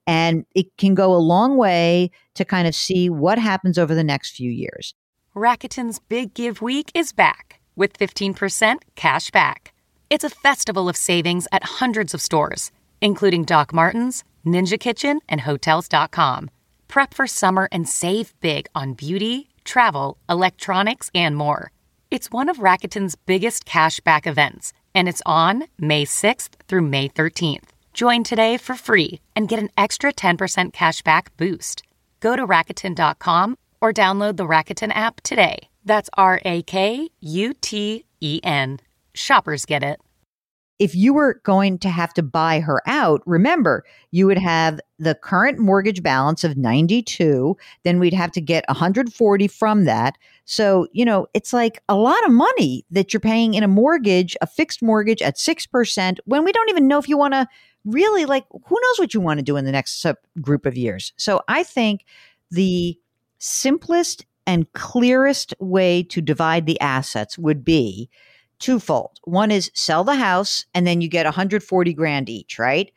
And 0.07 0.45
it 0.55 0.75
can 0.77 0.95
go 0.95 1.13
a 1.13 1.17
long 1.17 1.55
way 1.55 2.09
to 2.33 2.43
kind 2.43 2.67
of 2.67 2.73
see 2.73 3.11
what 3.11 3.37
happens 3.37 3.77
over 3.77 3.93
the 3.93 4.03
next 4.03 4.31
few 4.31 4.49
years. 4.49 4.95
Rakuten's 5.35 5.99
Big 5.99 6.33
Give 6.33 6.61
Week 6.61 6.91
is 6.95 7.13
back 7.13 7.58
with 7.79 7.97
15% 7.97 8.79
cash 8.95 9.31
back. 9.31 9.73
It's 10.11 10.23
a 10.23 10.29
festival 10.29 10.89
of 10.89 10.97
savings 10.97 11.47
at 11.51 11.79
hundreds 11.79 12.13
of 12.13 12.21
stores, 12.21 12.71
including 13.01 13.45
Doc 13.45 13.73
Martens, 13.73 14.23
Ninja 14.45 14.79
Kitchen, 14.79 15.21
and 15.27 15.41
Hotels.com. 15.41 16.49
Prep 16.87 17.13
for 17.13 17.25
summer 17.25 17.69
and 17.71 17.87
save 17.87 18.39
big 18.41 18.68
on 18.75 18.94
beauty, 18.94 19.49
travel, 19.63 20.18
electronics, 20.27 21.09
and 21.15 21.35
more. 21.35 21.71
It's 22.11 22.31
one 22.31 22.49
of 22.49 22.57
Rakuten's 22.57 23.15
biggest 23.15 23.65
cash 23.65 23.99
back 23.99 24.27
events, 24.27 24.73
and 24.94 25.07
it's 25.07 25.21
on 25.25 25.65
May 25.77 26.06
6th 26.06 26.49
through 26.68 26.81
May 26.81 27.07
13th. 27.07 27.69
Join 27.94 28.23
today 28.23 28.57
for 28.57 28.75
free 28.75 29.21
and 29.35 29.47
get 29.47 29.59
an 29.59 29.69
extra 29.77 30.11
10% 30.11 30.73
cash 30.73 31.01
back 31.01 31.35
boost. 31.37 31.83
Go 32.19 32.35
to 32.35 32.45
Rakuten.com 32.45 33.57
or 33.81 33.94
download 33.94 34.37
the 34.37 34.47
Rakuten 34.47 34.92
app 34.94 35.21
today. 35.21 35.69
That's 35.86 36.09
R 36.16 36.42
A 36.45 36.62
K 36.64 37.09
U 37.19 37.54
T 37.54 38.06
E 38.21 38.40
N. 38.44 38.80
Shoppers 39.14 39.66
get 39.66 39.83
it. 39.83 40.00
If 40.80 40.95
you 40.95 41.14
were 41.14 41.42
going 41.44 41.78
to 41.80 41.90
have 41.90 42.14
to 42.14 42.24
buy 42.24 42.62
her 42.62 42.81
out, 42.88 43.21
remember, 43.26 43.83
you 44.12 44.26
would 44.28 44.38
have 44.38 44.80
the 44.98 45.14
current 45.14 45.59
mortgage 45.59 46.02
balance 46.02 46.45
of 46.45 46.56
92, 46.56 47.57
then 47.83 48.00
we'd 48.00 48.14
have 48.14 48.31
to 48.31 48.40
get 48.40 48.64
140 48.69 49.48
from 49.50 49.83
that. 49.83 50.18
So, 50.45 50.88
you 50.94 51.04
know, 51.04 51.28
it's 51.33 51.52
like 51.52 51.83
a 51.90 51.95
lot 51.95 52.24
of 52.26 52.31
money 52.31 52.86
that 52.92 53.12
you're 53.12 53.19
paying 53.19 53.56
in 53.56 53.64
a 53.64 53.68
mortgage, 53.68 54.38
a 54.40 54.48
fixed 54.48 54.81
mortgage 54.81 55.21
at 55.21 55.36
6% 55.36 56.18
when 56.24 56.45
we 56.45 56.52
don't 56.54 56.69
even 56.69 56.88
know 56.88 56.98
if 56.98 57.09
you 57.09 57.18
want 57.18 57.33
to 57.33 57.45
really 57.83 58.24
like 58.26 58.45
who 58.50 58.78
knows 58.81 59.00
what 59.00 59.14
you 59.14 59.19
want 59.19 59.40
to 59.40 59.44
do 59.44 59.57
in 59.57 59.66
the 59.66 59.74
next 59.74 60.06
group 60.40 60.66
of 60.66 60.78
years. 60.78 61.12
So, 61.18 61.42
I 61.50 61.64
think 61.64 62.06
the 62.52 62.98
simplest 63.40 64.26
and 64.49 64.73
clearest 64.73 65.53
way 65.59 66.01
to 66.01 66.21
divide 66.21 66.65
the 66.65 66.81
assets 66.81 67.37
would 67.37 67.63
be 67.63 68.09
twofold. 68.57 69.19
One 69.25 69.51
is 69.51 69.69
sell 69.75 70.03
the 70.03 70.15
house 70.15 70.65
and 70.73 70.87
then 70.87 71.01
you 71.01 71.07
get 71.07 71.27
140 71.27 71.94
grand 71.94 72.29
each, 72.29 72.57
right? 72.57 72.91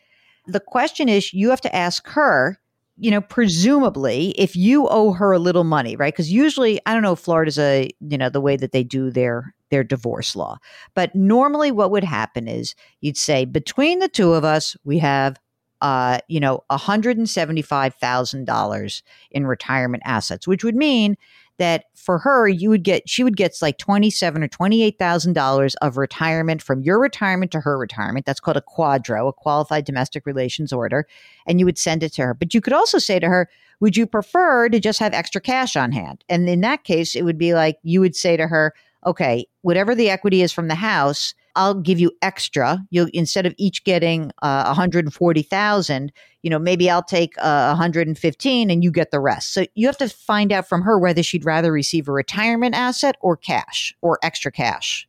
The 0.46 0.60
question 0.60 1.10
is 1.10 1.34
you 1.34 1.50
have 1.50 1.60
to 1.60 1.76
ask 1.76 2.08
her, 2.08 2.58
you 2.96 3.10
know, 3.10 3.20
presumably 3.20 4.30
if 4.38 4.56
you 4.56 4.88
owe 4.88 5.12
her 5.12 5.32
a 5.32 5.38
little 5.38 5.62
money, 5.62 5.94
right? 5.94 6.14
Because 6.14 6.32
usually, 6.32 6.80
I 6.86 6.94
don't 6.94 7.02
know 7.02 7.14
Florida's 7.14 7.58
a, 7.58 7.90
you 8.00 8.16
know, 8.16 8.30
the 8.30 8.40
way 8.40 8.56
that 8.56 8.72
they 8.72 8.82
do 8.82 9.10
their 9.10 9.54
their 9.68 9.84
divorce 9.84 10.34
law. 10.34 10.56
But 10.94 11.14
normally 11.14 11.70
what 11.70 11.90
would 11.90 12.04
happen 12.04 12.48
is 12.48 12.74
you'd 13.02 13.18
say 13.18 13.44
between 13.44 13.98
the 13.98 14.08
two 14.08 14.32
of 14.32 14.42
us, 14.42 14.74
we 14.84 15.00
have 15.00 15.38
uh, 15.82 16.18
you 16.28 16.40
know, 16.40 16.62
$175,000 16.70 19.02
in 19.32 19.46
retirement 19.46 20.02
assets, 20.06 20.46
which 20.46 20.62
would 20.62 20.76
mean 20.76 21.16
that 21.58 21.84
for 21.94 22.18
her 22.18 22.48
you 22.48 22.70
would 22.70 22.82
get 22.82 23.08
she 23.08 23.22
would 23.22 23.36
get 23.36 23.56
like 23.60 23.78
twenty 23.78 24.10
seven 24.10 24.42
or 24.42 24.48
twenty 24.48 24.82
eight 24.82 24.98
thousand 24.98 25.34
dollars 25.34 25.74
of 25.76 25.96
retirement 25.96 26.62
from 26.62 26.82
your 26.82 27.00
retirement 27.00 27.50
to 27.52 27.60
her 27.60 27.78
retirement. 27.78 28.26
That's 28.26 28.40
called 28.40 28.56
a 28.56 28.62
QDRO, 28.62 29.28
a 29.28 29.32
qualified 29.32 29.84
domestic 29.84 30.26
relations 30.26 30.72
order, 30.72 31.06
and 31.46 31.60
you 31.60 31.66
would 31.66 31.78
send 31.78 32.02
it 32.02 32.12
to 32.14 32.22
her. 32.22 32.34
But 32.34 32.54
you 32.54 32.60
could 32.60 32.72
also 32.72 32.98
say 32.98 33.18
to 33.18 33.28
her, 33.28 33.48
"Would 33.80 33.96
you 33.96 34.06
prefer 34.06 34.68
to 34.68 34.80
just 34.80 34.98
have 34.98 35.14
extra 35.14 35.40
cash 35.40 35.76
on 35.76 35.92
hand?" 35.92 36.24
And 36.28 36.48
in 36.48 36.60
that 36.62 36.84
case, 36.84 37.14
it 37.14 37.22
would 37.22 37.38
be 37.38 37.54
like 37.54 37.78
you 37.82 38.00
would 38.00 38.16
say 38.16 38.36
to 38.36 38.48
her, 38.48 38.74
"Okay, 39.06 39.46
whatever 39.60 39.94
the 39.94 40.10
equity 40.10 40.42
is 40.42 40.52
from 40.52 40.68
the 40.68 40.74
house." 40.74 41.34
I'll 41.54 41.74
give 41.74 42.00
you 42.00 42.12
extra. 42.22 42.84
You 42.90 43.08
instead 43.12 43.46
of 43.46 43.54
each 43.58 43.84
getting 43.84 44.30
uh, 44.42 44.64
140,000, 44.64 46.12
you 46.42 46.50
know, 46.50 46.58
maybe 46.58 46.90
I'll 46.90 47.02
take 47.02 47.34
uh, 47.38 47.68
115 47.68 48.70
and 48.70 48.84
you 48.84 48.90
get 48.90 49.10
the 49.10 49.20
rest. 49.20 49.52
So 49.52 49.64
you 49.74 49.86
have 49.86 49.98
to 49.98 50.08
find 50.08 50.52
out 50.52 50.68
from 50.68 50.82
her 50.82 50.98
whether 50.98 51.22
she'd 51.22 51.44
rather 51.44 51.72
receive 51.72 52.08
a 52.08 52.12
retirement 52.12 52.74
asset 52.74 53.16
or 53.20 53.36
cash 53.36 53.94
or 54.00 54.18
extra 54.22 54.50
cash. 54.50 55.08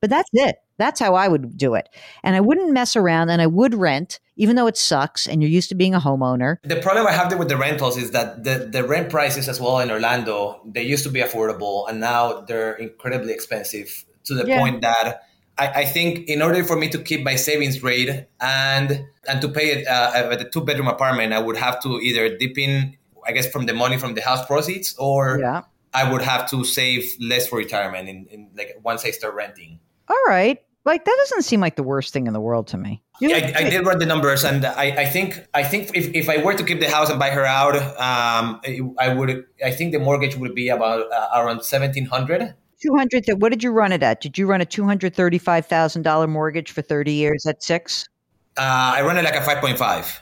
But 0.00 0.10
that's 0.10 0.30
it. 0.32 0.56
That's 0.78 1.00
how 1.00 1.14
I 1.14 1.26
would 1.26 1.58
do 1.58 1.74
it. 1.74 1.88
And 2.22 2.36
I 2.36 2.40
wouldn't 2.40 2.72
mess 2.72 2.94
around 2.94 3.30
and 3.30 3.42
I 3.42 3.48
would 3.48 3.74
rent, 3.74 4.20
even 4.36 4.54
though 4.54 4.68
it 4.68 4.76
sucks 4.76 5.26
and 5.26 5.42
you're 5.42 5.50
used 5.50 5.68
to 5.70 5.74
being 5.74 5.92
a 5.92 5.98
homeowner. 6.00 6.58
The 6.62 6.76
problem 6.76 7.06
I 7.06 7.12
have 7.12 7.30
there 7.30 7.38
with 7.38 7.48
the 7.48 7.56
rentals 7.56 7.96
is 7.96 8.12
that 8.12 8.44
the, 8.44 8.68
the 8.70 8.84
rent 8.86 9.10
prices 9.10 9.48
as 9.48 9.60
well 9.60 9.80
in 9.80 9.90
Orlando, 9.90 10.60
they 10.64 10.84
used 10.84 11.02
to 11.02 11.10
be 11.10 11.20
affordable 11.20 11.88
and 11.88 11.98
now 11.98 12.42
they're 12.42 12.74
incredibly 12.74 13.32
expensive 13.32 14.04
to 14.24 14.34
the 14.34 14.46
yeah. 14.46 14.60
point 14.60 14.82
that 14.82 15.24
I, 15.58 15.66
I, 15.82 15.84
think 15.84 16.28
in 16.28 16.40
order 16.40 16.62
for 16.62 16.76
me 16.76 16.88
to 16.90 16.98
keep 16.98 17.22
my 17.24 17.34
savings 17.34 17.82
rate 17.82 18.26
and 18.40 19.04
and 19.28 19.40
to 19.40 19.48
pay 19.48 19.70
it 19.70 19.86
uh, 19.86 20.12
at 20.14 20.40
a 20.40 20.48
two 20.48 20.60
bedroom 20.60 20.88
apartment, 20.88 21.32
I 21.32 21.40
would 21.40 21.56
have 21.56 21.82
to 21.82 22.00
either 22.00 22.36
dip 22.36 22.56
in, 22.56 22.96
I 23.26 23.32
guess, 23.32 23.50
from 23.50 23.66
the 23.66 23.74
money 23.74 23.98
from 23.98 24.14
the 24.14 24.22
house 24.22 24.46
proceeds, 24.46 24.94
or 24.98 25.38
yeah. 25.40 25.62
I 25.92 26.10
would 26.10 26.22
have 26.22 26.48
to 26.50 26.64
save 26.64 27.04
less 27.20 27.48
for 27.48 27.58
retirement 27.58 28.08
in, 28.08 28.26
in 28.30 28.50
like 28.56 28.78
once 28.82 29.04
I 29.04 29.10
start 29.10 29.34
renting. 29.34 29.80
All 30.08 30.24
right. 30.26 30.62
Like 30.84 31.04
that 31.04 31.16
doesn't 31.18 31.42
seem 31.42 31.60
like 31.60 31.76
the 31.76 31.82
worst 31.82 32.12
thing 32.14 32.26
in 32.26 32.32
the 32.32 32.40
world 32.40 32.68
to 32.68 32.78
me. 32.78 33.02
Yeah, 33.20 33.36
I, 33.36 33.66
I, 33.66 33.68
did 33.68 33.84
run 33.84 33.98
the 33.98 34.06
numbers, 34.06 34.44
and 34.44 34.64
I, 34.64 34.84
I 35.02 35.04
think 35.04 35.44
I 35.52 35.62
think 35.62 35.90
if, 35.94 36.14
if 36.14 36.30
I 36.30 36.42
were 36.42 36.54
to 36.54 36.64
keep 36.64 36.80
the 36.80 36.88
house 36.88 37.10
and 37.10 37.18
buy 37.18 37.30
her 37.30 37.44
out, 37.44 37.76
um, 37.76 38.60
I 38.98 39.12
would 39.12 39.44
I 39.62 39.72
think 39.72 39.92
the 39.92 39.98
mortgage 39.98 40.36
would 40.36 40.54
be 40.54 40.68
about 40.68 41.12
uh, 41.12 41.28
around 41.34 41.62
seventeen 41.62 42.06
hundred. 42.06 42.54
Two 42.80 42.94
hundred. 42.96 43.24
What 43.40 43.50
did 43.50 43.62
you 43.62 43.72
run 43.72 43.92
it 43.92 44.02
at? 44.02 44.20
Did 44.20 44.38
you 44.38 44.46
run 44.46 44.60
a 44.60 44.66
two 44.66 44.84
hundred 44.84 45.14
thirty-five 45.14 45.66
thousand 45.66 46.02
dollar 46.02 46.26
mortgage 46.26 46.70
for 46.70 46.82
thirty 46.82 47.12
years 47.12 47.44
at 47.46 47.62
six? 47.62 48.08
Uh, 48.56 48.94
I 48.96 49.02
run 49.02 49.18
it 49.18 49.24
like 49.24 49.34
a 49.34 49.42
five 49.42 49.58
point 49.58 49.78
five. 49.78 50.20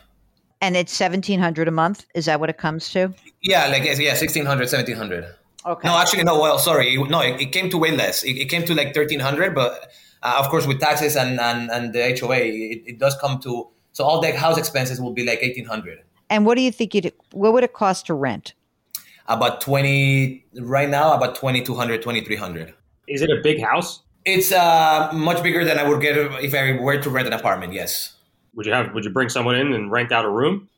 And 0.63 0.77
it's 0.77 0.93
seventeen 0.93 1.39
hundred 1.39 1.69
a 1.69 1.71
month. 1.71 2.07
Is 2.15 2.25
that 2.25 2.41
what 2.41 2.49
it 2.49 2.57
comes 2.57 2.89
to? 2.91 3.13
Yeah, 3.43 3.69
like 3.69 3.85
yeah, 3.85 4.13
1600 4.13 4.47
1700 4.47 5.35
Okay. 5.67 5.89
No, 5.89 5.99
actually, 5.99 6.23
no. 6.23 6.41
Well, 6.41 6.59
sorry. 6.59 6.97
No, 6.97 7.21
it, 7.21 7.41
it 7.41 7.47
came 7.47 7.69
to 7.71 7.79
way 7.79 7.91
less. 7.91 8.23
It, 8.23 8.37
it 8.37 8.45
came 8.47 8.65
to 8.65 8.75
like 8.75 8.95
thirteen 8.95 9.21
hundred, 9.21 9.55
but 9.55 9.91
uh, 10.23 10.37
of 10.39 10.49
course, 10.49 10.67
with 10.67 10.81
taxes 10.81 11.17
and 11.17 11.41
and, 11.41 11.71
and 11.71 11.93
the 11.93 12.17
HOA, 12.19 12.39
it, 12.39 12.83
it 12.87 12.99
does 12.99 13.17
come 13.21 13.39
to. 13.41 13.69
So 13.93 14.05
all 14.05 14.21
the 14.21 14.33
house 14.33 14.57
expenses 14.59 15.01
will 15.01 15.13
be 15.13 15.25
like 15.25 15.41
eighteen 15.43 15.67
hundred. 15.67 15.99
And 16.31 16.47
what 16.47 16.55
do 16.55 16.63
you 16.63 16.73
think? 16.73 16.95
It 16.95 17.15
what 17.33 17.53
would 17.53 17.65
it 17.65 17.73
cost 17.73 18.07
to 18.07 18.15
rent? 18.15 18.55
About 19.29 19.61
20 19.61 20.45
right 20.61 20.89
now 20.89 21.13
about 21.13 21.35
2200 21.35 22.03
2300 22.03 22.75
is 23.09 23.23
it 23.23 23.31
a 23.31 23.41
big 23.43 23.63
house 23.63 24.03
it's 24.25 24.51
uh, 24.51 25.11
much 25.13 25.43
bigger 25.43 25.65
than 25.65 25.79
i 25.79 25.89
would 25.89 26.01
get 26.01 26.17
if 26.43 26.55
i 26.55 26.73
were 26.81 26.99
to 26.99 27.11
rent 27.11 27.27
an 27.27 27.33
apartment 27.33 27.73
yes 27.73 28.15
would 28.55 28.67
you 28.67 28.73
have 28.73 28.93
would 28.95 29.05
you 29.05 29.11
bring 29.11 29.29
someone 29.29 29.55
in 29.55 29.73
and 29.73 29.91
rent 29.91 30.13
out 30.13 30.25
a 30.25 30.31
room 30.31 30.69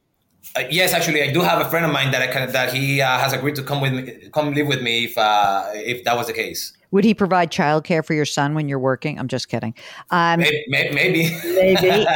uh, 0.57 0.63
yes 0.71 0.93
actually 0.93 1.23
i 1.23 1.33
do 1.33 1.41
have 1.41 1.65
a 1.65 1.69
friend 1.71 1.85
of 1.85 1.93
mine 1.93 2.11
that 2.11 2.23
i 2.23 2.27
can 2.27 2.51
that 2.53 2.73
he 2.73 3.01
uh, 3.01 3.19
has 3.19 3.33
agreed 3.33 3.55
to 3.55 3.63
come 3.63 3.81
with 3.81 3.93
me 3.93 4.29
come 4.33 4.53
live 4.55 4.67
with 4.67 4.83
me 4.83 5.05
if 5.05 5.19
uh, 5.19 5.65
if 5.75 6.05
that 6.05 6.17
was 6.17 6.27
the 6.27 6.33
case 6.33 6.73
would 6.91 7.05
he 7.05 7.15
provide 7.15 7.51
childcare 7.51 8.05
for 8.05 8.15
your 8.15 8.25
son 8.25 8.55
when 8.55 8.69
you're 8.69 8.79
working? 8.79 9.19
I'm 9.19 9.29
just 9.29 9.49
kidding. 9.49 9.75
Um, 10.11 10.41
maybe. 10.41 10.65
Maybe. 10.69 11.31
maybe. 11.45 11.89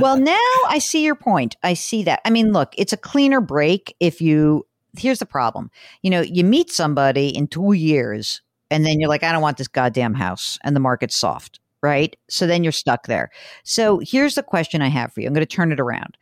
well, 0.00 0.16
now 0.16 0.50
I 0.68 0.78
see 0.80 1.04
your 1.04 1.14
point. 1.14 1.56
I 1.62 1.74
see 1.74 2.02
that. 2.04 2.20
I 2.24 2.30
mean, 2.30 2.52
look, 2.52 2.74
it's 2.76 2.92
a 2.92 2.96
cleaner 2.96 3.40
break 3.40 3.94
if 4.00 4.20
you 4.20 4.66
here's 4.96 5.18
the 5.18 5.26
problem. 5.26 5.70
You 6.02 6.10
know, 6.10 6.20
you 6.20 6.44
meet 6.44 6.70
somebody 6.70 7.28
in 7.28 7.46
two 7.46 7.72
years 7.72 8.42
and 8.70 8.86
then 8.86 9.00
you're 9.00 9.08
like, 9.08 9.24
I 9.24 9.32
don't 9.32 9.42
want 9.42 9.58
this 9.58 9.68
goddamn 9.68 10.14
house 10.14 10.58
and 10.62 10.74
the 10.74 10.80
market's 10.80 11.16
soft, 11.16 11.60
right? 11.82 12.16
So 12.28 12.46
then 12.46 12.62
you're 12.62 12.72
stuck 12.72 13.06
there. 13.06 13.30
So 13.64 14.00
here's 14.02 14.36
the 14.36 14.42
question 14.42 14.82
I 14.82 14.88
have 14.88 15.12
for 15.12 15.20
you. 15.20 15.26
I'm 15.26 15.34
going 15.34 15.46
to 15.46 15.56
turn 15.56 15.72
it 15.72 15.80
around. 15.80 16.16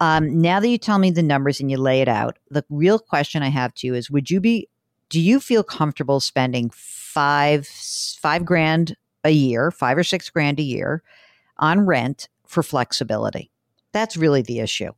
Um, 0.00 0.40
now 0.40 0.60
that 0.60 0.68
you 0.68 0.78
tell 0.78 0.98
me 0.98 1.10
the 1.10 1.22
numbers 1.22 1.60
and 1.60 1.70
you 1.70 1.76
lay 1.76 2.00
it 2.00 2.08
out, 2.08 2.38
the 2.50 2.64
real 2.70 3.00
question 3.00 3.42
I 3.42 3.48
have 3.48 3.74
to 3.74 3.86
you 3.86 3.94
is 3.94 4.10
would 4.10 4.30
you 4.30 4.40
be, 4.40 4.68
do 5.08 5.20
you 5.20 5.40
feel 5.40 5.64
comfortable 5.64 6.20
spending 6.20 6.70
five, 6.70 7.66
five 7.66 8.44
grand 8.44 8.96
a 9.24 9.30
year, 9.30 9.72
five 9.72 9.98
or 9.98 10.04
six 10.04 10.30
grand 10.30 10.60
a 10.60 10.62
year 10.62 11.02
on 11.56 11.84
rent 11.84 12.28
for 12.46 12.62
flexibility? 12.62 13.50
That's 13.92 14.16
really 14.16 14.42
the 14.42 14.60
issue 14.60 14.92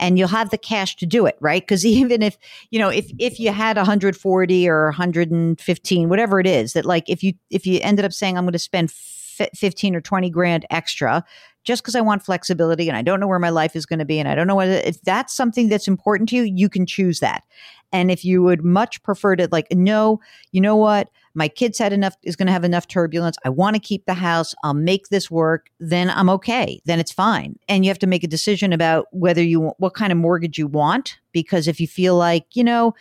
and 0.00 0.18
you'll 0.18 0.28
have 0.28 0.50
the 0.50 0.58
cash 0.58 0.96
to 0.96 1.06
do 1.06 1.26
it, 1.26 1.36
right? 1.40 1.62
Because 1.62 1.86
even 2.00 2.22
if, 2.22 2.36
you 2.70 2.80
know, 2.80 2.88
if 2.88 3.10
if 3.18 3.38
you 3.38 3.52
had 3.52 3.76
140 3.76 4.68
or 4.68 4.84
115, 4.86 6.08
whatever 6.08 6.40
it 6.40 6.46
is, 6.46 6.72
that 6.72 6.84
like 6.84 7.08
if 7.08 7.22
you 7.22 7.34
if 7.50 7.66
you 7.66 7.78
ended 7.82 8.04
up 8.04 8.12
saying 8.12 8.36
I'm 8.36 8.44
going 8.44 8.52
to 8.52 8.58
spend 8.58 8.90
15 8.90 9.94
or 9.94 10.00
20 10.00 10.28
grand 10.28 10.66
extra 10.70 11.24
just 11.64 11.82
because 11.82 11.94
I 11.94 12.00
want 12.00 12.22
flexibility 12.22 12.88
and 12.88 12.96
I 12.96 13.02
don't 13.02 13.20
know 13.20 13.26
where 13.26 13.38
my 13.38 13.50
life 13.50 13.76
is 13.76 13.86
going 13.86 13.98
to 13.98 14.04
be 14.04 14.18
and 14.18 14.28
I 14.28 14.34
don't 14.34 14.46
know 14.46 14.54
whether 14.54 14.80
if 14.84 15.00
that's 15.02 15.34
something 15.34 15.68
that's 15.68 15.88
important 15.88 16.28
to 16.30 16.36
you, 16.36 16.42
you 16.42 16.68
can 16.68 16.86
choose 16.86 17.20
that. 17.20 17.44
And 17.92 18.10
if 18.10 18.24
you 18.24 18.42
would 18.42 18.64
much 18.64 19.02
prefer 19.02 19.36
to 19.36 19.48
like, 19.50 19.66
no, 19.70 20.20
you 20.52 20.60
know 20.60 20.76
what? 20.76 21.10
My 21.34 21.48
kids 21.48 21.78
had 21.78 21.92
enough, 21.92 22.16
is 22.22 22.36
going 22.36 22.46
to 22.46 22.52
have 22.52 22.64
enough 22.64 22.88
turbulence. 22.88 23.36
I 23.44 23.48
want 23.48 23.76
to 23.76 23.80
keep 23.80 24.04
the 24.06 24.14
house. 24.14 24.54
I'll 24.64 24.74
make 24.74 25.08
this 25.08 25.30
work. 25.30 25.68
Then 25.78 26.10
I'm 26.10 26.28
okay. 26.30 26.80
Then 26.84 26.98
it's 26.98 27.12
fine. 27.12 27.58
And 27.68 27.84
you 27.84 27.90
have 27.90 27.98
to 28.00 28.06
make 28.06 28.24
a 28.24 28.28
decision 28.28 28.72
about 28.72 29.06
whether 29.12 29.42
you, 29.42 29.72
what 29.78 29.94
kind 29.94 30.12
of 30.12 30.18
mortgage 30.18 30.58
you 30.58 30.66
want. 30.66 31.18
Because 31.32 31.68
if 31.68 31.80
you 31.80 31.86
feel 31.86 32.16
like, 32.16 32.46
you 32.54 32.64
know, 32.64 32.94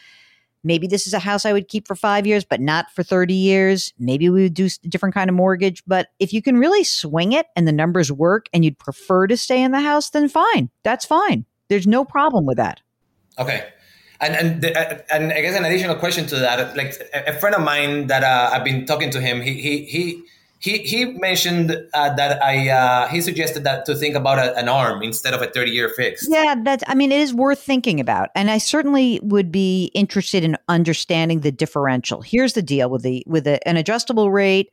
maybe 0.63 0.88
this 0.88 1.07
is 1.07 1.13
a 1.13 1.19
house 1.19 1.45
I 1.45 1.53
would 1.53 1.67
keep 1.67 1.88
for 1.88 1.95
five 1.95 2.27
years, 2.27 2.43
but 2.45 2.62
not 2.62 2.91
for 2.91 3.03
30 3.03 3.33
years. 3.33 3.93
Maybe 3.98 4.29
we 4.29 4.43
would 4.43 4.53
do 4.53 4.67
a 4.67 4.88
different 4.88 5.15
kind 5.15 5.29
of 5.29 5.36
mortgage. 5.36 5.83
But 5.88 6.09
if 6.19 6.33
you 6.33 6.41
can 6.41 6.57
really 6.57 6.83
swing 6.83 7.31
it 7.31 7.48
and 7.55 7.67
the 7.67 7.71
numbers 7.71 8.12
work 8.12 8.48
and 8.53 8.63
you'd 8.63 8.77
prefer 8.77 9.27
to 9.27 9.38
stay 9.38 9.62
in 9.62 9.71
the 9.71 9.81
house, 9.81 10.09
then 10.09 10.27
fine. 10.29 10.69
That's 10.83 11.05
fine. 11.05 11.45
There's 11.69 11.88
no 11.88 12.03
problem 12.03 12.45
with 12.45 12.57
that. 12.57 12.81
Okay. 13.38 13.67
And 14.22 14.36
and 14.36 14.62
the, 14.62 14.78
uh, 14.78 15.00
and 15.12 15.32
I 15.32 15.42
guess 15.42 15.56
an 15.56 15.64
additional 15.64 15.96
question 15.96 16.26
to 16.28 16.36
that, 16.38 16.76
like 16.76 16.94
a, 17.14 17.34
friend 17.40 17.56
of 17.56 17.62
mine 17.62 18.08
that 18.08 18.24
uh, 18.24 18.50
I've 18.54 18.66
been 18.66 18.86
talking 18.86 19.12
to 19.12 19.22
him, 19.22 19.42
he 19.42 19.54
he 19.54 19.86
he 19.86 20.24
he 20.60 20.80
he 20.80 21.06
mentioned 21.06 21.72
uh, 21.94 22.14
that 22.16 22.44
I 22.44 22.70
uh, 22.70 23.08
he 23.08 23.22
suggested 23.22 23.64
that 23.64 23.86
to 23.86 23.96
think 23.96 24.16
about 24.16 24.38
a, 24.38 24.56
an 24.58 24.68
arm 24.68 25.02
instead 25.02 25.34
of 25.34 25.42
a 25.42 25.48
thirty 25.48 25.72
year 25.72 25.88
fix. 25.88 26.28
Yeah, 26.30 26.56
that's 26.62 26.84
I 26.88 26.96
mean 26.96 27.14
it 27.14 27.22
is 27.22 27.34
worth 27.34 27.62
thinking 27.62 28.02
about, 28.02 28.30
and 28.36 28.52
I 28.52 28.58
certainly 28.58 29.22
would 29.24 29.54
be 29.54 29.86
interested 29.94 30.44
in 30.44 30.58
understanding 30.68 31.40
the 31.40 31.52
differential. 31.52 32.22
Here's 32.22 32.54
the 32.54 32.62
deal 32.62 32.90
with 32.90 33.04
the 33.04 33.24
with 33.26 33.48
a, 33.48 33.66
an 33.66 33.78
adjustable 33.78 34.32
rate. 34.32 34.70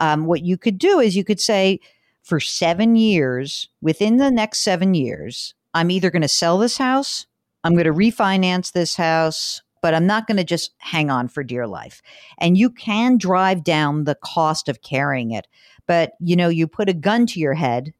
Um, 0.00 0.26
what 0.26 0.42
you 0.42 0.58
could 0.58 0.78
do 0.78 0.98
is 0.98 1.16
you 1.16 1.24
could 1.24 1.40
say 1.40 1.78
for 2.22 2.40
seven 2.40 2.96
years, 2.96 3.68
within 3.80 4.16
the 4.16 4.30
next 4.30 4.60
seven 4.60 4.94
years, 4.94 5.54
I'm 5.72 5.90
either 5.92 6.10
going 6.10 6.22
to 6.22 6.28
sell 6.28 6.58
this 6.58 6.78
house 6.78 7.27
I'm 7.64 7.74
going 7.74 7.84
to 7.84 7.92
refinance 7.92 8.72
this 8.72 8.96
house, 8.96 9.62
but 9.82 9.94
I'm 9.94 10.06
not 10.06 10.26
going 10.26 10.36
to 10.36 10.44
just 10.44 10.72
hang 10.78 11.10
on 11.10 11.28
for 11.28 11.42
dear 11.42 11.66
life. 11.66 12.02
And 12.38 12.56
you 12.56 12.70
can 12.70 13.18
drive 13.18 13.64
down 13.64 14.04
the 14.04 14.16
cost 14.16 14.68
of 14.68 14.82
carrying 14.82 15.32
it. 15.32 15.46
But, 15.86 16.12
you 16.20 16.36
know, 16.36 16.48
you 16.48 16.66
put 16.66 16.88
a 16.88 16.94
gun 16.94 17.26
to 17.26 17.40
your 17.40 17.54
head 17.54 17.92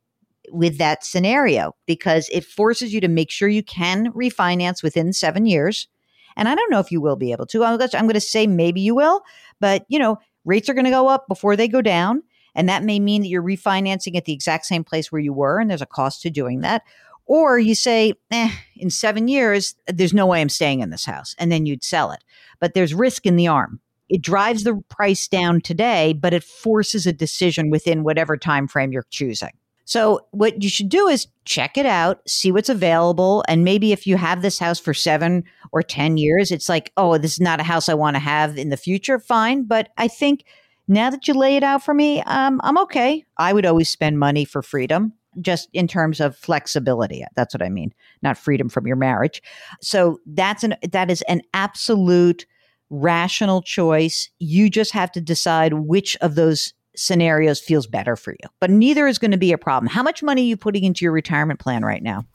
with 0.51 0.79
that 0.79 1.05
scenario 1.05 1.75
because 1.87 2.29
it 2.33 2.45
forces 2.45 2.95
you 2.95 3.01
to 3.01 3.09
make 3.09 3.31
sure 3.31 3.49
you 3.49 3.63
can 3.63 4.13
refinance 4.13 4.83
within 4.83 5.13
seven 5.13 5.47
years. 5.47 5.89
And 6.37 6.49
I 6.49 6.55
don't 6.55 6.71
know 6.71 6.81
if 6.81 6.93
you 6.93 7.01
will 7.01 7.17
be 7.17 7.33
able 7.33 7.47
to. 7.47 7.65
I'm 7.65 7.77
going 7.79 8.13
to 8.13 8.21
say 8.21 8.47
maybe 8.47 8.81
you 8.81 8.95
will, 8.95 9.23
but, 9.61 9.85
you 9.89 9.99
know, 9.99 10.19
rates 10.45 10.69
are 10.69 10.75
going 10.75 10.85
to 10.85 10.91
go 10.91 11.09
up 11.09 11.27
before 11.29 11.57
they 11.57 11.69
go 11.69 11.83
down. 11.83 12.23
And 12.55 12.69
that 12.69 12.83
may 12.83 12.99
mean 12.99 13.23
that 13.23 13.29
you're 13.29 13.43
refinancing 13.43 14.17
at 14.17 14.25
the 14.25 14.33
exact 14.33 14.67
same 14.67 14.83
place 14.83 15.13
where 15.13 15.21
you 15.21 15.33
were, 15.33 15.61
and 15.61 15.69
there's 15.71 15.83
a 15.83 15.87
cost 15.87 16.23
to 16.23 16.31
doing 16.31 16.61
that. 16.61 16.83
Or 17.29 17.59
you 17.59 17.75
say, 17.75 18.15
eh, 18.31 18.51
in 18.75 18.89
seven 18.91 19.29
years, 19.29 19.75
there's 19.87 20.15
no 20.15 20.27
way 20.27 20.41
I'm 20.41 20.49
staying 20.49 20.81
in 20.81 20.91
this 20.91 21.05
house. 21.05 21.35
And 21.39 21.53
then 21.53 21.67
you'd 21.67 21.85
sell 21.85 22.11
it. 22.11 22.25
But 22.59 22.75
there's 22.75 22.95
risk 22.95 23.27
in 23.27 23.37
the 23.37 23.47
arm. 23.47 23.81
It 24.09 24.23
drives 24.23 24.65
the 24.65 24.83
price 24.89 25.29
down 25.29 25.61
today, 25.61 26.15
but 26.15 26.33
it 26.33 26.43
forces 26.43 27.07
a 27.07 27.13
decision 27.13 27.69
within 27.69 28.03
whatever 28.03 28.39
time 28.39 28.67
frame 28.67 28.91
you're 28.91 29.07
choosing. 29.11 29.53
So 29.85 30.21
what 30.33 30.63
you 30.63 30.71
should 30.71 30.89
do 30.89 31.07
is 31.07 31.29
check 31.45 31.77
it 31.79 31.87
out, 31.87 32.21
see 32.27 32.51
what's 32.51 32.69
available, 32.69 33.45
and 33.49 33.65
maybe 33.65 33.93
if 33.93 34.07
you 34.07 34.17
have 34.17 34.43
this 34.43 34.59
house 34.59 34.79
for 34.79 34.93
7 34.93 35.45
or 35.73 35.83
10 35.83 36.17
years, 36.19 36.51
it's 36.51 36.69
like, 36.69 36.93
"Oh, 36.97 37.17
this 37.17 37.33
is 37.33 37.41
not 37.41 37.61
a 37.61 37.63
house 37.63 37.89
I 37.89 37.95
want 37.95 38.15
to 38.17 38.21
have 38.21 38.59
in 38.59 38.69
the 38.69 38.77
future." 38.77 39.19
Fine, 39.19 39.65
but 39.65 39.89
I 39.97 40.09
think 40.09 40.45
now 40.89 41.09
that 41.09 41.27
you 41.27 41.35
lay 41.35 41.57
it 41.57 41.63
out 41.63 41.83
for 41.83 41.95
me, 41.95 42.23
um, 42.23 42.61
I'm 42.65 42.79
okay. 42.79 43.25
I 43.39 43.53
would 43.55 43.65
always 43.65 43.89
spend 43.89 44.19
money 44.19 44.45
for 44.45 44.63
freedom 44.63 45.15
just 45.41 45.69
in 45.73 45.89
terms 45.89 46.21
of 46.21 46.37
flexibility. 46.37 47.25
That's 47.35 47.55
what 47.55 47.63
I 47.63 47.69
mean, 47.69 47.93
not 48.23 48.39
freedom 48.39 48.69
from 48.69 48.87
your 48.87 48.97
marriage. 48.97 49.43
So 49.81 50.19
that's 50.27 50.65
an 50.65 50.77
that 50.91 51.11
is 51.11 51.23
an 51.23 51.43
absolute 51.55 52.47
rational 52.91 53.63
choice. 53.63 54.31
You 54.39 54.71
just 54.71 54.93
have 54.93 55.13
to 55.13 55.21
decide 55.21 55.75
which 55.75 56.17
of 56.21 56.35
those 56.35 56.73
scenarios 56.97 57.61
feels 57.61 57.87
better 57.87 58.17
for 58.17 58.33
you. 58.33 58.49
But 58.61 58.71
neither 58.71 59.07
is 59.07 59.19
going 59.19 59.31
to 59.31 59.39
be 59.39 59.53
a 59.53 59.59
problem. 59.59 59.89
How 59.89 60.03
much 60.03 60.23
money 60.23 60.43
are 60.43 60.47
you 60.47 60.57
putting 60.57 60.85
into 60.85 61.05
your 61.05 61.13
retirement 61.13 61.61
plan 61.61 61.85
right 61.85 62.03
now? 62.03 62.27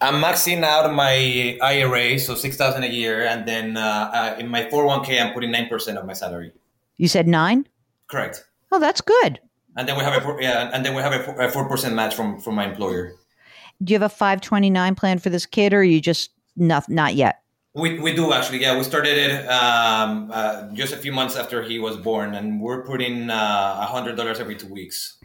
I'm 0.00 0.22
maxing 0.22 0.62
out 0.62 0.92
my 0.92 1.56
IRA, 1.62 2.18
so 2.18 2.34
six 2.34 2.56
thousand 2.56 2.84
a 2.84 2.88
year, 2.88 3.24
and 3.24 3.46
then 3.48 3.76
uh, 3.76 4.10
uh, 4.12 4.36
in 4.38 4.48
my 4.48 4.64
401k, 4.64 5.20
I'm 5.22 5.32
putting 5.32 5.50
nine 5.50 5.68
percent 5.68 5.96
of 5.96 6.04
my 6.04 6.12
salary. 6.12 6.52
You 6.96 7.08
said 7.08 7.26
nine. 7.26 7.66
Correct. 8.08 8.44
Oh, 8.70 8.78
that's 8.78 9.00
good. 9.00 9.40
And 9.76 9.88
then 9.88 9.96
we 9.96 10.04
have 10.04 10.24
a 10.24 10.36
yeah, 10.40 10.70
and 10.72 10.84
then 10.84 10.94
we 10.94 11.02
have 11.02 11.12
a 11.12 11.50
four 11.50 11.68
percent 11.68 11.94
match 11.94 12.14
from 12.14 12.40
from 12.40 12.54
my 12.54 12.66
employer. 12.66 13.14
Do 13.82 13.92
you 13.92 13.98
have 13.98 14.10
a 14.10 14.14
529 14.14 14.94
plan 14.94 15.18
for 15.18 15.30
this 15.30 15.46
kid, 15.46 15.74
or 15.74 15.82
you 15.82 16.00
just 16.00 16.30
not 16.56 16.88
not 16.88 17.14
yet? 17.14 17.40
We, 17.76 17.98
we 17.98 18.14
do 18.14 18.32
actually, 18.32 18.60
yeah. 18.60 18.78
We 18.78 18.84
started 18.84 19.18
it 19.18 19.48
um, 19.48 20.30
uh, 20.32 20.68
just 20.74 20.92
a 20.92 20.96
few 20.96 21.10
months 21.10 21.34
after 21.34 21.60
he 21.60 21.80
was 21.80 21.96
born, 21.96 22.34
and 22.34 22.60
we're 22.60 22.84
putting 22.84 23.30
uh, 23.30 23.78
a 23.80 23.86
hundred 23.86 24.16
dollars 24.16 24.38
every 24.38 24.54
two 24.54 24.68
weeks. 24.68 25.16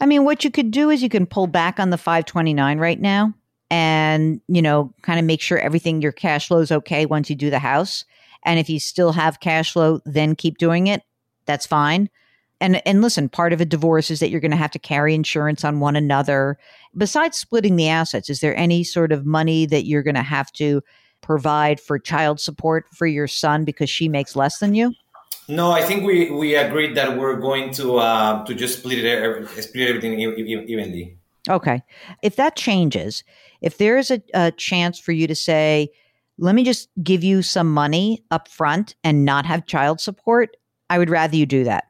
I 0.00 0.06
mean, 0.06 0.24
what 0.24 0.42
you 0.42 0.50
could 0.50 0.70
do 0.70 0.88
is 0.88 1.02
you 1.02 1.10
can 1.10 1.26
pull 1.26 1.46
back 1.46 1.78
on 1.78 1.90
the 1.90 1.98
529 1.98 2.78
right 2.78 2.98
now, 2.98 3.34
and 3.70 4.40
you 4.48 4.62
know, 4.62 4.94
kind 5.02 5.18
of 5.18 5.26
make 5.26 5.42
sure 5.42 5.58
everything 5.58 6.00
your 6.00 6.12
cash 6.12 6.48
flow 6.48 6.60
is 6.60 6.72
okay 6.72 7.04
once 7.04 7.28
you 7.28 7.36
do 7.36 7.50
the 7.50 7.58
house. 7.58 8.06
And 8.44 8.58
if 8.58 8.70
you 8.70 8.80
still 8.80 9.12
have 9.12 9.40
cash 9.40 9.74
flow, 9.74 10.00
then 10.06 10.34
keep 10.34 10.56
doing 10.56 10.86
it. 10.86 11.02
That's 11.44 11.66
fine 11.66 12.08
and 12.60 12.86
and 12.86 13.02
listen 13.02 13.28
part 13.28 13.52
of 13.52 13.60
a 13.60 13.64
divorce 13.64 14.10
is 14.10 14.20
that 14.20 14.30
you're 14.30 14.40
going 14.40 14.50
to 14.50 14.56
have 14.56 14.70
to 14.72 14.78
carry 14.78 15.14
insurance 15.14 15.64
on 15.64 15.80
one 15.80 15.96
another. 15.96 16.58
Besides 16.96 17.38
splitting 17.38 17.76
the 17.76 17.88
assets 17.88 18.30
is 18.30 18.40
there 18.40 18.56
any 18.56 18.84
sort 18.84 19.12
of 19.12 19.26
money 19.26 19.66
that 19.66 19.86
you're 19.86 20.02
going 20.02 20.14
to 20.14 20.22
have 20.22 20.52
to 20.52 20.82
provide 21.20 21.80
for 21.80 21.98
child 21.98 22.40
support 22.40 22.86
for 22.94 23.06
your 23.06 23.28
son 23.28 23.64
because 23.64 23.90
she 23.90 24.08
makes 24.08 24.36
less 24.36 24.58
than 24.58 24.74
you? 24.74 24.92
No 25.48 25.72
i 25.72 25.82
think 25.82 26.04
we 26.04 26.30
we 26.30 26.54
agreed 26.54 26.96
that 26.96 27.18
we're 27.18 27.36
going 27.40 27.72
to 27.74 27.96
uh 27.98 28.44
to 28.44 28.54
just 28.54 28.78
split 28.78 29.04
it 29.04 29.48
split 29.62 29.88
everything 29.88 30.20
evenly. 30.20 31.16
Okay. 31.48 31.82
If 32.22 32.36
that 32.36 32.56
changes 32.56 33.24
if 33.60 33.78
there's 33.78 34.10
a, 34.10 34.22
a 34.34 34.52
chance 34.52 34.98
for 34.98 35.12
you 35.12 35.26
to 35.26 35.34
say 35.34 35.90
let 36.38 36.54
me 36.54 36.64
just 36.64 36.88
give 37.02 37.22
you 37.22 37.42
some 37.42 37.72
money 37.72 38.24
up 38.30 38.48
front 38.48 38.94
and 39.04 39.24
not 39.24 39.46
have 39.46 39.66
child 39.66 40.00
support 40.00 40.56
i 40.88 40.98
would 40.98 41.10
rather 41.10 41.36
you 41.36 41.46
do 41.46 41.64
that 41.64 41.84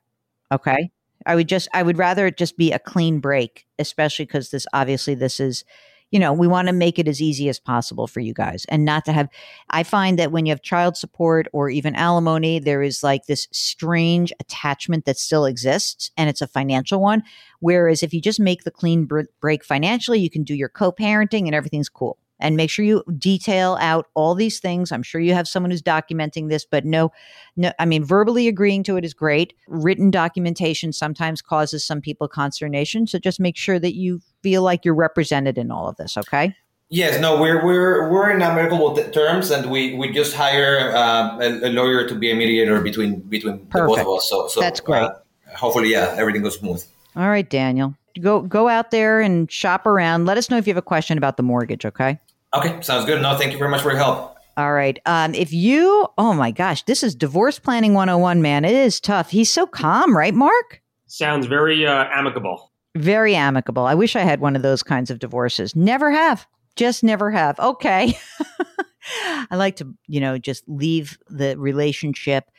Okay. 0.52 0.90
I 1.26 1.34
would 1.34 1.48
just, 1.48 1.68
I 1.74 1.82
would 1.82 1.98
rather 1.98 2.26
it 2.26 2.38
just 2.38 2.56
be 2.56 2.72
a 2.72 2.78
clean 2.78 3.20
break, 3.20 3.66
especially 3.78 4.24
because 4.24 4.50
this, 4.50 4.66
obviously, 4.72 5.14
this 5.14 5.38
is, 5.38 5.64
you 6.10 6.18
know, 6.18 6.32
we 6.32 6.48
want 6.48 6.66
to 6.68 6.72
make 6.72 6.98
it 6.98 7.06
as 7.06 7.20
easy 7.20 7.48
as 7.48 7.60
possible 7.60 8.06
for 8.06 8.20
you 8.20 8.32
guys 8.32 8.64
and 8.68 8.84
not 8.84 9.04
to 9.04 9.12
have. 9.12 9.28
I 9.68 9.82
find 9.82 10.18
that 10.18 10.32
when 10.32 10.46
you 10.46 10.50
have 10.50 10.62
child 10.62 10.96
support 10.96 11.46
or 11.52 11.68
even 11.68 11.94
alimony, 11.94 12.58
there 12.58 12.82
is 12.82 13.02
like 13.02 13.26
this 13.26 13.48
strange 13.52 14.32
attachment 14.40 15.04
that 15.04 15.18
still 15.18 15.44
exists 15.44 16.10
and 16.16 16.28
it's 16.30 16.40
a 16.40 16.48
financial 16.48 17.00
one. 17.00 17.22
Whereas 17.60 18.02
if 18.02 18.14
you 18.14 18.20
just 18.20 18.40
make 18.40 18.64
the 18.64 18.70
clean 18.70 19.06
break 19.40 19.62
financially, 19.62 20.18
you 20.20 20.30
can 20.30 20.42
do 20.42 20.54
your 20.54 20.70
co 20.70 20.90
parenting 20.90 21.46
and 21.46 21.54
everything's 21.54 21.90
cool 21.90 22.18
and 22.40 22.56
make 22.56 22.70
sure 22.70 22.84
you 22.84 23.04
detail 23.18 23.76
out 23.80 24.06
all 24.14 24.34
these 24.34 24.58
things. 24.58 24.90
I'm 24.90 25.02
sure 25.02 25.20
you 25.20 25.34
have 25.34 25.46
someone 25.46 25.70
who's 25.70 25.82
documenting 25.82 26.48
this, 26.48 26.64
but 26.64 26.84
no, 26.84 27.12
no, 27.56 27.72
I 27.78 27.84
mean, 27.84 28.04
verbally 28.04 28.48
agreeing 28.48 28.82
to 28.84 28.96
it 28.96 29.04
is 29.04 29.14
great. 29.14 29.54
Written 29.68 30.10
documentation 30.10 30.92
sometimes 30.92 31.42
causes 31.42 31.84
some 31.84 32.00
people 32.00 32.26
consternation. 32.26 33.06
So 33.06 33.18
just 33.18 33.38
make 33.38 33.56
sure 33.56 33.78
that 33.78 33.94
you 33.94 34.20
feel 34.42 34.62
like 34.62 34.84
you're 34.84 34.94
represented 34.94 35.58
in 35.58 35.70
all 35.70 35.88
of 35.88 35.96
this. 35.96 36.16
Okay. 36.16 36.56
Yes, 36.92 37.20
no, 37.20 37.40
we're 37.40 37.64
we're 37.64 38.10
we're 38.10 38.30
in 38.30 38.42
amicable 38.42 38.96
terms, 39.12 39.52
and 39.52 39.70
we 39.70 39.94
we 39.94 40.10
just 40.10 40.34
hire 40.34 40.90
uh, 40.92 41.38
a, 41.38 41.68
a, 41.68 41.70
lawyer 41.70 42.08
to 42.08 42.16
be 42.16 42.32
a 42.32 42.34
mediator 42.34 42.80
between 42.80 43.20
between 43.20 43.58
the 43.58 43.64
both 43.86 44.00
of 44.00 44.08
us. 44.08 44.28
So, 44.28 44.48
so 44.48 44.58
that's 44.58 44.80
great. 44.80 45.02
Uh, 45.02 45.12
hopefully, 45.54 45.92
yeah, 45.92 46.16
everything 46.18 46.42
goes 46.42 46.58
smooth. 46.58 46.84
All 47.14 47.28
right, 47.28 47.48
Daniel, 47.48 47.94
go 48.20 48.40
go 48.40 48.68
out 48.68 48.90
there 48.90 49.20
and 49.20 49.48
shop 49.48 49.86
around. 49.86 50.26
Let 50.26 50.36
us 50.36 50.50
know 50.50 50.56
if 50.56 50.66
you 50.66 50.72
have 50.72 50.78
a 50.78 50.82
question 50.82 51.16
about 51.16 51.36
the 51.36 51.44
mortgage. 51.44 51.86
Okay. 51.86 52.18
Okay, 52.54 52.80
sounds 52.82 53.04
good. 53.04 53.22
No, 53.22 53.36
thank 53.36 53.52
you 53.52 53.58
very 53.58 53.70
much 53.70 53.82
for 53.82 53.90
your 53.90 53.98
help. 53.98 54.36
All 54.56 54.72
right. 54.72 54.98
Um, 55.06 55.34
if 55.34 55.52
you, 55.52 56.06
oh 56.18 56.34
my 56.34 56.50
gosh, 56.50 56.82
this 56.82 57.02
is 57.02 57.14
divorce 57.14 57.58
planning 57.58 57.94
101, 57.94 58.42
man. 58.42 58.64
It 58.64 58.74
is 58.74 59.00
tough. 59.00 59.30
He's 59.30 59.50
so 59.50 59.66
calm, 59.66 60.16
right, 60.16 60.34
Mark? 60.34 60.82
Sounds 61.06 61.46
very 61.46 61.86
uh, 61.86 62.06
amicable. 62.10 62.72
Very 62.96 63.36
amicable. 63.36 63.86
I 63.86 63.94
wish 63.94 64.16
I 64.16 64.20
had 64.20 64.40
one 64.40 64.56
of 64.56 64.62
those 64.62 64.82
kinds 64.82 65.10
of 65.10 65.20
divorces. 65.20 65.76
Never 65.76 66.10
have. 66.10 66.46
Just 66.76 67.04
never 67.04 67.30
have. 67.30 67.58
Okay. 67.58 68.18
I 69.50 69.56
like 69.56 69.76
to, 69.76 69.94
you 70.08 70.20
know, 70.20 70.38
just 70.38 70.68
leave 70.68 71.18
the 71.28 71.56
relationship 71.56 72.50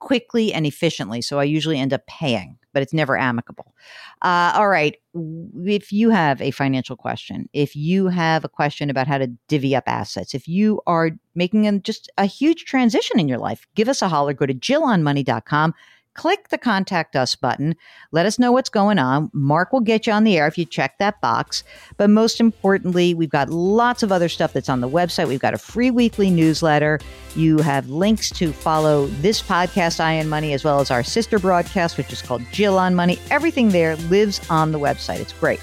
quickly 0.00 0.52
and 0.52 0.66
efficiently. 0.66 1.22
So 1.22 1.38
I 1.38 1.44
usually 1.44 1.78
end 1.78 1.92
up 1.92 2.06
paying, 2.06 2.58
but 2.72 2.82
it's 2.82 2.92
never 2.92 3.16
amicable. 3.16 3.74
Uh, 4.22 4.52
all 4.54 4.68
right. 4.68 4.96
If 5.14 5.92
you 5.92 6.10
have 6.10 6.40
a 6.42 6.50
financial 6.50 6.96
question, 6.96 7.48
if 7.52 7.76
you 7.76 8.08
have 8.08 8.44
a 8.44 8.48
question 8.48 8.90
about 8.90 9.06
how 9.06 9.18
to 9.18 9.28
divvy 9.46 9.76
up 9.76 9.84
assets, 9.86 10.34
if 10.34 10.48
you 10.48 10.80
are 10.86 11.12
making 11.34 11.68
a, 11.68 11.78
just 11.78 12.10
a 12.18 12.24
huge 12.24 12.64
transition 12.64 13.20
in 13.20 13.28
your 13.28 13.38
life, 13.38 13.66
give 13.76 13.88
us 13.88 14.02
a 14.02 14.08
holler. 14.08 14.32
Go 14.32 14.46
to 14.46 14.54
jillonmoney.com 14.54 15.74
click 16.20 16.50
the 16.50 16.58
contact 16.58 17.16
us 17.16 17.34
button. 17.34 17.74
Let 18.12 18.26
us 18.26 18.38
know 18.38 18.52
what's 18.52 18.68
going 18.68 18.98
on. 18.98 19.30
Mark 19.32 19.72
will 19.72 19.80
get 19.80 20.06
you 20.06 20.12
on 20.12 20.24
the 20.24 20.36
air 20.36 20.46
if 20.46 20.58
you 20.58 20.66
check 20.66 20.98
that 20.98 21.18
box. 21.22 21.64
But 21.96 22.10
most 22.10 22.40
importantly, 22.40 23.14
we've 23.14 23.30
got 23.30 23.48
lots 23.48 24.02
of 24.02 24.12
other 24.12 24.28
stuff 24.28 24.52
that's 24.52 24.68
on 24.68 24.82
the 24.82 24.88
website. 24.88 25.28
We've 25.28 25.40
got 25.40 25.54
a 25.54 25.58
free 25.58 25.90
weekly 25.90 26.28
newsletter. 26.28 27.00
You 27.36 27.56
have 27.60 27.88
links 27.88 28.28
to 28.32 28.52
follow 28.52 29.06
this 29.22 29.40
podcast, 29.40 29.98
Eye 29.98 30.20
on 30.20 30.28
Money, 30.28 30.52
as 30.52 30.62
well 30.62 30.80
as 30.80 30.90
our 30.90 31.02
sister 31.02 31.38
broadcast, 31.38 31.96
which 31.96 32.12
is 32.12 32.20
called 32.20 32.42
Jill 32.52 32.76
on 32.76 32.94
Money. 32.94 33.18
Everything 33.30 33.70
there 33.70 33.96
lives 33.96 34.42
on 34.50 34.72
the 34.72 34.78
website. 34.78 35.20
It's 35.20 35.32
great. 35.32 35.60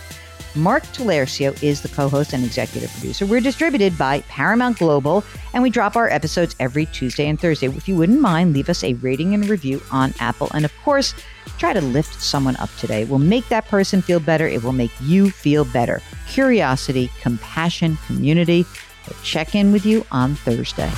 Mark 0.57 0.83
Talercio 0.87 1.61
is 1.61 1.81
the 1.81 1.87
co 1.87 2.09
host 2.09 2.33
and 2.33 2.43
executive 2.43 2.91
producer. 2.91 3.25
We're 3.25 3.41
distributed 3.41 3.97
by 3.97 4.21
Paramount 4.21 4.79
Global, 4.79 5.23
and 5.53 5.61
we 5.61 5.69
drop 5.69 5.95
our 5.95 6.09
episodes 6.09 6.55
every 6.59 6.87
Tuesday 6.87 7.27
and 7.27 7.39
Thursday. 7.39 7.67
If 7.67 7.87
you 7.87 7.95
wouldn't 7.95 8.19
mind, 8.19 8.53
leave 8.53 8.67
us 8.67 8.83
a 8.83 8.95
rating 8.95 9.33
and 9.35 9.47
review 9.47 9.81
on 9.91 10.13
Apple. 10.19 10.49
And 10.53 10.65
of 10.65 10.73
course, 10.83 11.13
try 11.59 11.73
to 11.73 11.81
lift 11.81 12.21
someone 12.21 12.55
up 12.57 12.75
today. 12.77 13.03
It 13.03 13.09
will 13.09 13.19
make 13.19 13.47
that 13.49 13.67
person 13.67 14.01
feel 14.01 14.19
better. 14.19 14.47
It 14.47 14.63
will 14.63 14.73
make 14.73 14.91
you 15.01 15.29
feel 15.29 15.63
better. 15.63 16.01
Curiosity, 16.27 17.11
compassion, 17.21 17.97
community. 18.07 18.65
We'll 19.07 19.19
check 19.23 19.53
in 19.53 19.71
with 19.71 19.85
you 19.85 20.05
on 20.11 20.35
Thursday. 20.35 20.91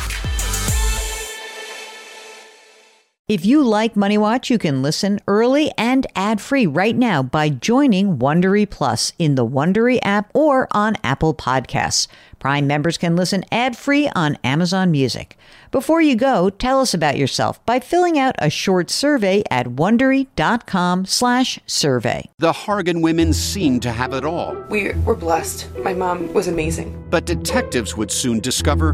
If 3.30 3.46
you 3.46 3.64
like 3.64 3.96
Money 3.96 4.18
Watch, 4.18 4.50
you 4.50 4.58
can 4.58 4.82
listen 4.82 5.20
early 5.28 5.72
and 5.78 6.08
ad-free 6.16 6.66
right 6.66 6.96
now 6.96 7.22
by 7.22 7.50
joining 7.50 8.18
Wondery 8.18 8.68
Plus 8.68 9.14
in 9.20 9.36
the 9.36 9.46
Wondery 9.46 10.00
app 10.02 10.32
or 10.34 10.68
on 10.72 10.96
Apple 11.04 11.36
Podcasts. 11.36 12.08
Prime 12.40 12.66
members 12.66 12.98
can 12.98 13.16
listen 13.16 13.46
ad-free 13.52 14.10
on 14.16 14.40
Amazon 14.44 14.90
Music. 14.90 15.38
Before 15.70 16.02
you 16.02 16.16
go, 16.16 16.50
tell 16.50 16.82
us 16.82 16.96
about 16.96 17.18
yourself 17.18 17.64
by 17.68 17.80
filling 17.80 18.18
out 18.18 18.34
a 18.40 18.50
short 18.50 18.90
survey 18.90 19.44
at 19.52 19.68
wondery.com/survey. 19.68 22.30
The 22.40 22.52
Hargan 22.52 23.04
women 23.04 23.34
seemed 23.34 23.84
to 23.84 23.92
have 23.92 24.14
it 24.14 24.26
all. 24.26 24.58
We 24.72 24.94
were 25.06 25.14
blessed. 25.14 25.68
My 25.84 25.94
mom 25.94 26.34
was 26.34 26.48
amazing. 26.48 27.06
But 27.12 27.26
detectives 27.26 27.96
would 27.96 28.10
soon 28.10 28.40
discover 28.40 28.94